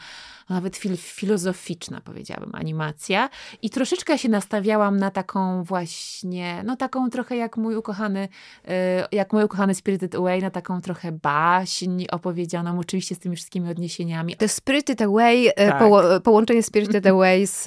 [0.50, 3.30] nawet fil filozoficzna, powiedziałabym, animacja.
[3.62, 8.28] I troszeczkę się nastawiałam na taką właśnie, no taką trochę jak mój ukochany,
[8.66, 8.70] y,
[9.12, 14.36] jak mój ukochany Spirited Away, na taką trochę baśń opowiedzianą, oczywiście z tymi wszystkimi odniesieniami.
[14.36, 15.80] To Spirited Away, y, tak.
[15.80, 17.64] po, połączenie Spirited Away z,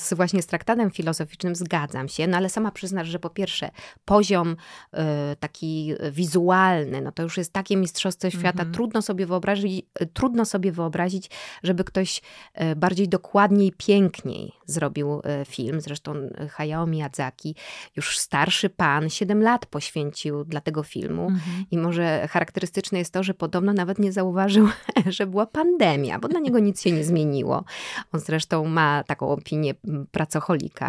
[0.00, 3.70] z właśnie z traktatem filozoficznym zgadzam się, no ale sama przyznasz, że po pierwsze
[4.04, 4.96] poziom y,
[5.40, 8.74] taki wizualny, no to już jest takie mistrzostwo świata, mm -hmm.
[8.74, 11.30] trudno sobie wyobrazić, trudno sobie wyobrazić,
[11.62, 15.80] żeby ktoś y, bardziej dokładniej, piękniej zrobił film.
[15.80, 16.14] Zresztą
[16.50, 17.54] Hayao Miyazaki,
[17.96, 21.64] już starszy pan, 7 lat poświęcił dla tego filmu mm -hmm.
[21.70, 24.68] i może charakterystyczne jest to, że podobno nawet nie zauważył,
[25.16, 27.64] że była pandemia, bo dla niego nic się nie zmieniło.
[28.12, 29.74] On zresztą ma taką opinię
[30.10, 30.87] pracocholika,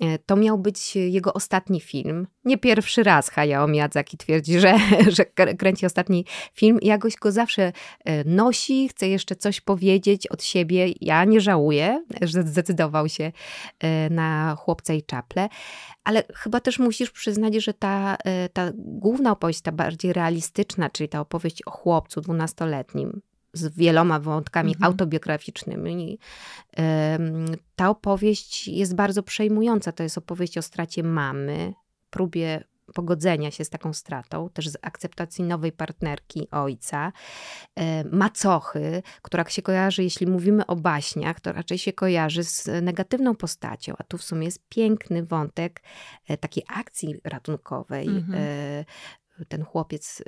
[0.00, 2.26] E, to miał być jego ostatni film.
[2.44, 4.78] Nie pierwszy raz Hayao Miyazaki twierdzi, że,
[5.16, 5.24] że
[5.58, 6.24] kręci ostatni
[6.54, 6.78] film.
[6.82, 7.72] Jakoś go zawsze
[8.04, 10.86] e, nosi, chce jeszcze coś powiedzieć od siebie.
[11.00, 13.32] Ja nie żałuję, że zdecydował się
[13.80, 15.48] e, na Chłopca i Czaple.
[16.04, 18.16] Ale chyba też musisz przyznać, że ta,
[18.52, 23.20] ta główna opowieść, ta bardziej realistyczna, czyli ta opowieść o chłopcu dwunastoletnim,
[23.54, 24.92] z wieloma wątkami mhm.
[24.92, 26.18] autobiograficznymi.
[27.76, 29.92] Ta opowieść jest bardzo przejmująca.
[29.92, 31.74] To jest opowieść o stracie mamy,
[32.10, 37.12] próbie pogodzenia się z taką stratą, też z akceptacji nowej partnerki ojca,
[38.12, 43.94] macochy, która się kojarzy, jeśli mówimy o baśniach, to raczej się kojarzy z negatywną postacią,
[43.98, 45.82] a tu w sumie jest piękny wątek
[46.28, 48.34] e, takiej akcji ratunkowej, mhm.
[48.42, 48.84] E,
[49.48, 50.22] ten chłopiec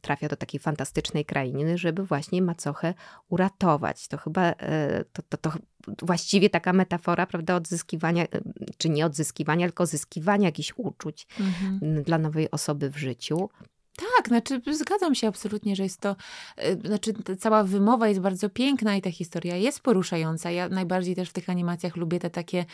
[0.00, 2.94] trafia do takiej fantastycznej krainy, żeby właśnie macochę
[3.28, 4.08] uratować.
[4.08, 4.54] To chyba
[5.12, 5.52] to, to, to
[6.02, 8.26] właściwie taka metafora, prawda, odzyskiwania,
[8.78, 12.02] czy nie odzyskiwania, tylko zyskiwania jakichś uczuć mhm.
[12.02, 13.48] dla nowej osoby w życiu.
[13.96, 16.16] Tak, znaczy zgadzam się absolutnie, że jest to,
[16.64, 20.50] y, znaczy cała wymowa jest bardzo piękna i ta historia jest poruszająca.
[20.50, 22.64] Ja najbardziej też w tych animacjach lubię te takie,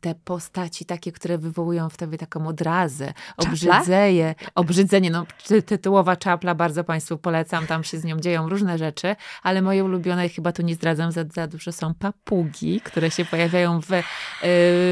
[0.00, 5.26] te postaci takie, które wywołują w tobie taką odrazę, obrzydzenie, obrzydzenie, no
[5.66, 10.28] tytułowa czapla, bardzo Państwu polecam, tam się z nią dzieją różne rzeczy, ale moje ulubione,
[10.28, 14.02] chyba tu nie zdradzam za, za dużo, są papugi, które się pojawiają w, y,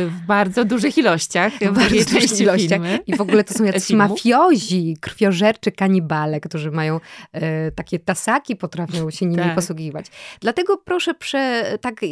[0.08, 1.52] w bardzo dużych ilościach.
[1.52, 2.80] W bardzo dużych ilościach.
[3.06, 7.00] I w ogóle to są jacyś mafiozi, krwiożerczy kanibale, którzy mają
[7.32, 9.54] e, takie tasaki, potrafią się nimi tak.
[9.54, 10.06] posługiwać.
[10.40, 12.06] Dlatego proszę, prze, tak e,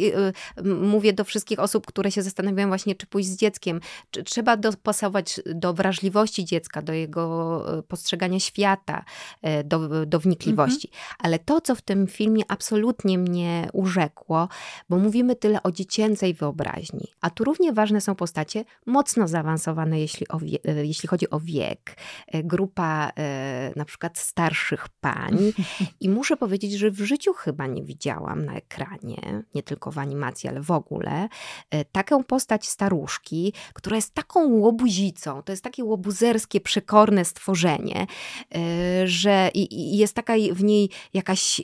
[0.63, 3.79] mówię do wszystkich osób, które się zastanawiają właśnie, czy pójść z dzieckiem.
[4.11, 9.05] Czy, trzeba dopasować do wrażliwości dziecka, do jego e, postrzegania świata,
[9.41, 10.87] e, do, do wnikliwości.
[10.87, 11.15] Mhm.
[11.19, 14.47] Ale to, co w tym filmie absolutnie mnie urzekło,
[14.89, 20.27] bo mówimy tyle o dziecięcej wyobraźni, a tu równie ważne są postacie mocno zaawansowane, jeśli,
[20.27, 21.97] o e, jeśli chodzi o wiek.
[22.43, 25.37] Grupa e, na przykład starszych pań
[26.01, 30.49] i muszę powiedzieć, że w życiu chyba nie widziałam na ekranie, nie tylko w animacji,
[30.49, 31.29] ale w ogóle,
[31.69, 38.07] e, taką postać staruszki, która jest taką łobuzicą, to jest takie łobuzerskie, przekorne stworzenie,
[38.55, 41.61] e, że i, i jest taka w niej jakaś,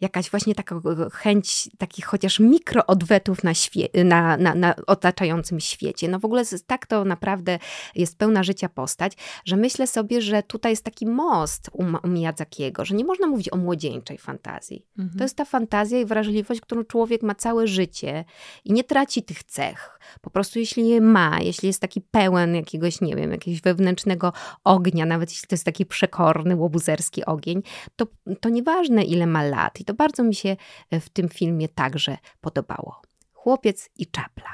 [0.00, 0.80] jakaś właśnie taka
[1.12, 6.08] chęć takich chociaż mikroodwetów na, świe- na, na, na otaczającym świecie.
[6.08, 7.58] No w ogóle tak to naprawdę
[7.94, 9.12] jest pełna życia postać,
[9.44, 13.53] że myślę sobie, że tutaj jest taki most u, u Miyazakiego, że nie można mówić
[13.53, 14.85] o młodzieńczej fantazji.
[14.99, 15.17] Mhm.
[15.17, 18.25] To jest ta fantazja i wrażliwość, którą człowiek ma całe życie
[18.65, 19.99] i nie traci tych cech.
[20.21, 25.05] Po prostu jeśli je ma, jeśli jest taki pełen jakiegoś, nie wiem, jakiegoś wewnętrznego ognia,
[25.05, 27.61] nawet jeśli to jest taki przekorny, łobuzerski ogień,
[27.95, 28.07] to,
[28.39, 29.79] to nieważne ile ma lat.
[29.79, 30.55] I to bardzo mi się
[30.91, 33.01] w tym filmie także podobało.
[33.33, 34.53] Chłopiec i czapla.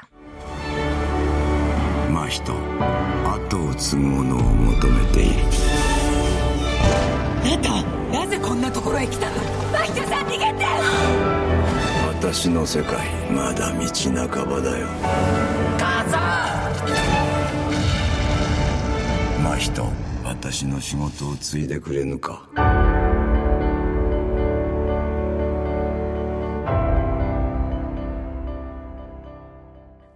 [2.10, 2.52] 真人
[3.24, 5.83] 後を継ぐ者を求めている
[7.45, 7.81] あんた
[8.19, 9.35] なぜこんなところへ来たの？
[9.71, 10.65] 真人さん逃げて！
[12.19, 12.97] 私の世界
[13.31, 13.77] まだ道
[14.27, 14.87] 半ばだよ。
[15.77, 16.17] 母さ
[19.39, 19.43] ん！
[19.43, 19.91] 真人
[20.23, 22.47] 私の仕事を継いでくれぬか？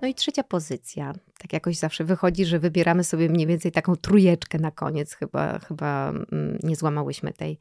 [0.10, 1.14] I trzecia pozycja.
[1.38, 5.14] Tak jakoś zawsze wychodzi, że wybieramy sobie mniej więcej taką trujeczkę na koniec.
[5.14, 7.58] Chyba, chyba mm, nie złamałyśmy tej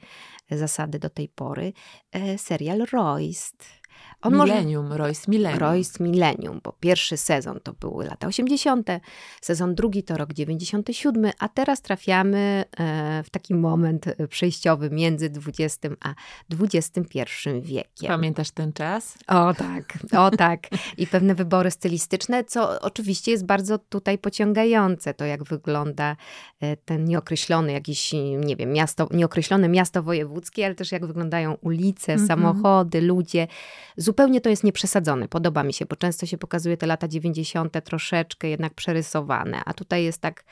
[0.51, 1.73] zasady do tej pory.
[2.13, 3.65] E, serial Royst.
[4.23, 4.99] On Millennium, może...
[4.99, 5.61] Royce Millennium.
[5.61, 8.89] Royce Millennium, bo pierwszy sezon to były lata 80.,
[9.41, 15.31] sezon drugi to rok 97, a teraz trafiamy e, w taki moment e, przejściowy między
[15.47, 16.15] XX a
[16.61, 17.21] XXI
[17.61, 18.09] wiekiem.
[18.09, 19.19] Pamiętasz ten czas?
[19.27, 20.69] O tak, o tak.
[20.97, 26.17] I pewne wybory stylistyczne, co oczywiście jest bardzo tutaj pociągające, to jak wygląda
[26.61, 28.13] e, ten nieokreślony jakiś,
[28.45, 32.29] nie wiem, miasto, nieokreślone miasto wojewódzkie, ale też jak wyglądają ulice, mm -hmm.
[32.29, 33.49] samochody, ludzie
[34.09, 35.29] zupełnie to jest nieprzesadzone.
[35.29, 37.85] Podoba mi się, bo często się pokazuje te lata 90.
[37.85, 40.45] troszeczkę jednak przerysowane, a tutaj jest tak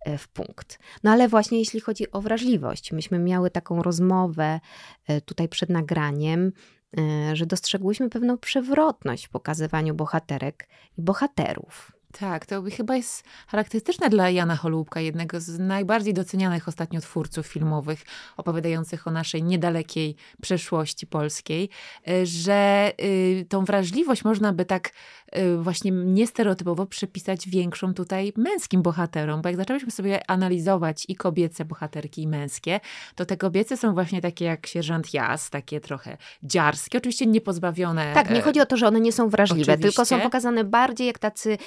[0.00, 0.78] e, w punkt.
[1.02, 4.60] No ale właśnie jeśli chodzi o wrażliwość, myśmy miały taką rozmowę
[5.06, 6.52] e, tutaj przed nagraniem,
[6.98, 11.99] e, że dostrzegłyśmy pewną przewrotność w pokazywaniu bohaterek i bohaterów.
[12.18, 18.02] Tak, to chyba jest charakterystyczne dla Jana Holubka, jednego z najbardziej docenianych ostatnio twórców filmowych
[18.36, 21.68] opowiadających o naszej niedalekiej przeszłości polskiej,
[22.08, 24.90] y, że y, tą wrażliwość można by tak
[25.36, 31.64] y, właśnie niestereotypowo przypisać większą tutaj męskim bohaterom, bo jak zaczęliśmy sobie analizować i kobiece
[31.64, 32.80] bohaterki i męskie,
[33.14, 38.14] to te kobiece są właśnie takie jak sierżant Jas, takie trochę dziarskie, oczywiście niepozbawione.
[38.14, 39.88] Tak, nie e, chodzi o to, że one nie są wrażliwe, oczywiście.
[39.88, 41.58] tylko są pokazane bardziej jak tacy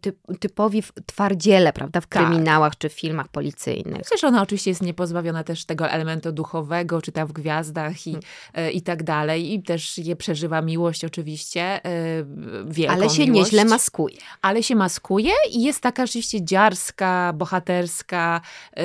[0.00, 2.26] typ, typowi twardziele, prawda, w tak.
[2.26, 2.78] kryminałach tak.
[2.78, 4.02] czy filmach policyjnych.
[4.02, 8.16] Przecież ona oczywiście jest niepozbawiona też tego elementu duchowego, czyta w gwiazdach i,
[8.54, 8.72] hmm.
[8.72, 9.52] i tak dalej.
[9.52, 11.80] I też je przeżywa miłość oczywiście, e,
[12.66, 13.52] wielką Ale się miłość.
[13.52, 14.16] nieźle maskuje.
[14.42, 18.40] Ale się maskuje i jest taka rzeczywiście dziarska, bohaterska.
[18.76, 18.82] E,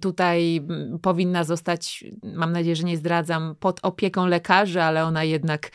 [0.00, 0.62] tutaj
[1.02, 5.70] powinna zostać, mam nadzieję, że nie zdradzam, pod opieką lekarzy, ale ona jednak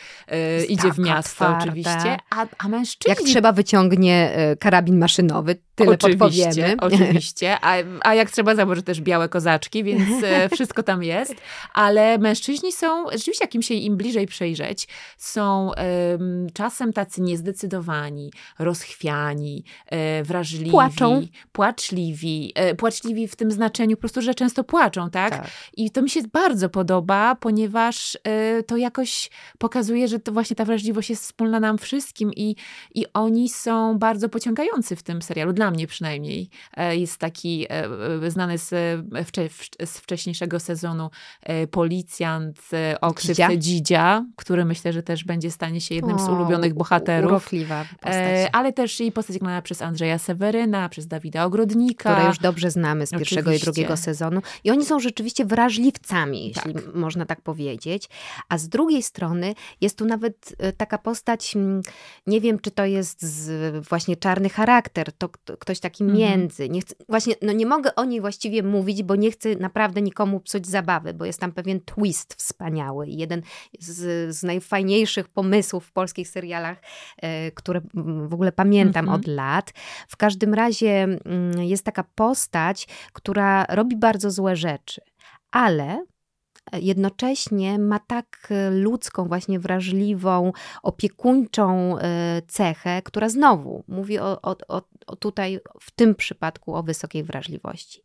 [0.69, 2.17] idzie taka w miasto oczywiście.
[2.29, 3.09] A, a mężczyźni...
[3.09, 6.75] Jak trzeba wyciągnie nie e, karabin maszynowy, tyle oczywiście, podpowiemy.
[6.81, 11.35] Oczywiście, a, a jak trzeba założyć też białe kozaczki, więc e, wszystko tam jest.
[11.73, 14.87] Ale mężczyźni są, rzeczywiście jak im się im bliżej przejrzeć,
[15.17, 15.71] są
[16.11, 20.71] um, czasem tacy niezdecydowani, rozchwiani, e, wrażliwi.
[20.71, 21.21] Płaczą.
[21.51, 22.51] Płaczliwi.
[22.55, 25.29] E, płaczliwi w tym znaczeniu po prostu, że często płaczą, tak?
[25.29, 25.47] Tak.
[25.77, 30.65] I to mi się bardzo podoba, ponieważ e, to jakoś pokazuje, że to właśnie ta
[30.65, 32.55] wrażliwość jest wspólna nam wszystkim i,
[32.95, 35.53] i oni są bardzo pociągający w tym serialu.
[35.53, 36.49] Dla mnie przynajmniej.
[36.77, 37.69] E, jest taki e,
[38.25, 38.69] e, znany z,
[39.85, 41.09] z wcześniejszego sezonu
[41.71, 42.61] policjant
[43.01, 43.13] o
[43.57, 47.31] Dzidzia, który myślę, że też będzie stanie się jednym z ulubionych bohaterów.
[47.31, 48.49] Urokliwa postać.
[48.51, 52.13] Ale też i postać grana przez Andrzeja Seweryna, przez Dawida Ogrodnika.
[52.13, 53.35] Które już dobrze znamy z Oczywiście.
[53.35, 54.41] pierwszego i drugiego sezonu.
[54.63, 56.95] I oni są rzeczywiście wrażliwcami, jeśli tak.
[56.95, 58.09] można tak powiedzieć.
[58.49, 61.55] A z drugiej strony jest tu nawet taka postać,
[62.27, 63.25] nie wiem, czy to jest
[63.97, 65.29] właśnie czarny charakter, to
[65.59, 66.19] ktoś taki mhm.
[66.19, 66.69] między.
[66.69, 70.39] Nie chcę, właśnie, no nie mogę o niej właściwie mówić, bo nie chcę naprawdę nikomu
[70.39, 73.07] psuć zabawy, bo jest tam pewien twist wspaniały.
[73.07, 73.41] Jeden
[73.79, 76.77] z, z najfajniejszych pomysłów w polskich serialach,
[77.17, 77.81] e, które
[78.27, 79.21] w ogóle pamiętam mhm.
[79.21, 79.73] od lat.
[80.07, 85.01] W każdym razie mm, jest taka postać, która robi bardzo złe rzeczy,
[85.51, 86.05] ale
[86.73, 90.51] jednocześnie ma tak e, ludzką, właśnie wrażliwą,
[90.83, 94.55] opiekuńczą e, cechę, która znowu mówi o, o,
[95.07, 98.03] o tutaj w tym przypadku o wysokiej wrażliwości.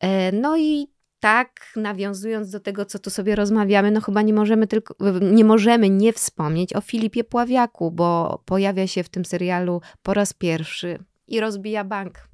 [0.00, 0.88] E, no i
[1.20, 5.90] tak, nawiązując do tego, co tu sobie rozmawiamy, no chyba nie możemy tylko, nie możemy
[5.90, 11.40] nie wspomnieć o Filipie Pławiaku, bo pojawia się w tym serialu po raz pierwszy i
[11.40, 12.29] rozbija bank.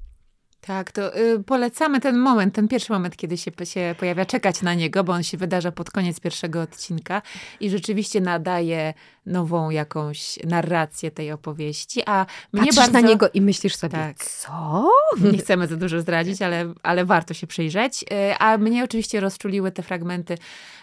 [0.61, 4.73] Tak, to y, polecamy ten moment, ten pierwszy moment, kiedy się, się pojawia, czekać na
[4.73, 7.21] niego, bo on się wydarza pod koniec pierwszego odcinka
[7.59, 8.93] i rzeczywiście nadaje
[9.27, 13.01] nową jakąś narrację tej opowieści, a mnie Patrzysz bardzo...
[13.01, 14.89] na niego i myślisz sobie, tak, co?
[15.31, 19.71] Nie chcemy za dużo zdradzić, ale, ale warto się przyjrzeć, y, a mnie oczywiście rozczuliły
[19.71, 20.37] te fragmenty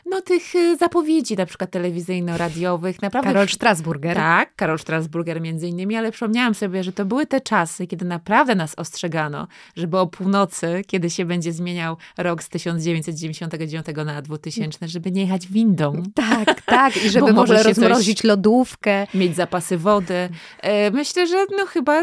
[0.07, 3.03] no tych y, zapowiedzi na przykład telewizyjno-radiowych.
[3.03, 3.29] Naprawdę...
[3.29, 4.17] Karol Strasburger.
[4.17, 8.55] Tak, Karol Strasburger między innymi, ale przypomniałam sobie, że to były te czasy, kiedy naprawdę
[8.55, 15.13] nas ostrzegano, żeby o północy, kiedy się będzie zmieniał rok z 1999 na 2000, żeby
[15.13, 16.03] nie jechać windą.
[16.15, 16.97] Tak, tak.
[16.97, 19.07] I żeby ogóle rozmrozić coś, lodówkę.
[19.15, 20.29] Mieć zapasy wody.
[20.63, 22.03] E, myślę, że no chyba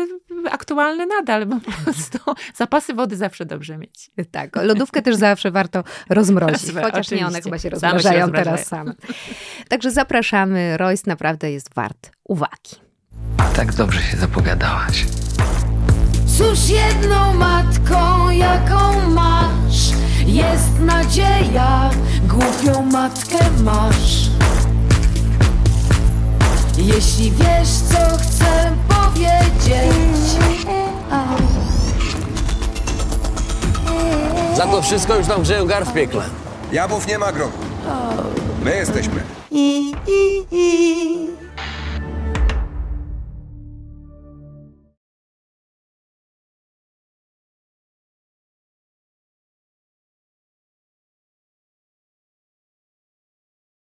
[0.51, 2.17] aktualne nadal, bo po prostu
[2.55, 4.11] zapasy wody zawsze dobrze mieć.
[4.32, 7.15] Tak, lodówkę też zawsze warto rozmrozić, chociaż Oczywiście.
[7.15, 8.93] nie one chyba się rozmrażają teraz same.
[9.69, 10.77] Także zapraszamy.
[10.77, 12.75] Royce naprawdę jest wart uwagi.
[13.55, 15.05] Tak dobrze się zapowiadałaś.
[16.38, 19.91] Cóż jedną matką, jaką masz
[20.25, 21.89] Jest nadzieja,
[22.27, 24.29] głupią matkę masz
[26.86, 30.01] Jeśli wiesz, co chcę powiedzieć
[34.57, 36.23] Za to wszystko już nam grzeją gar w piekle.
[36.71, 37.57] Jabłów nie ma grochu.
[38.63, 39.23] My jesteśmy.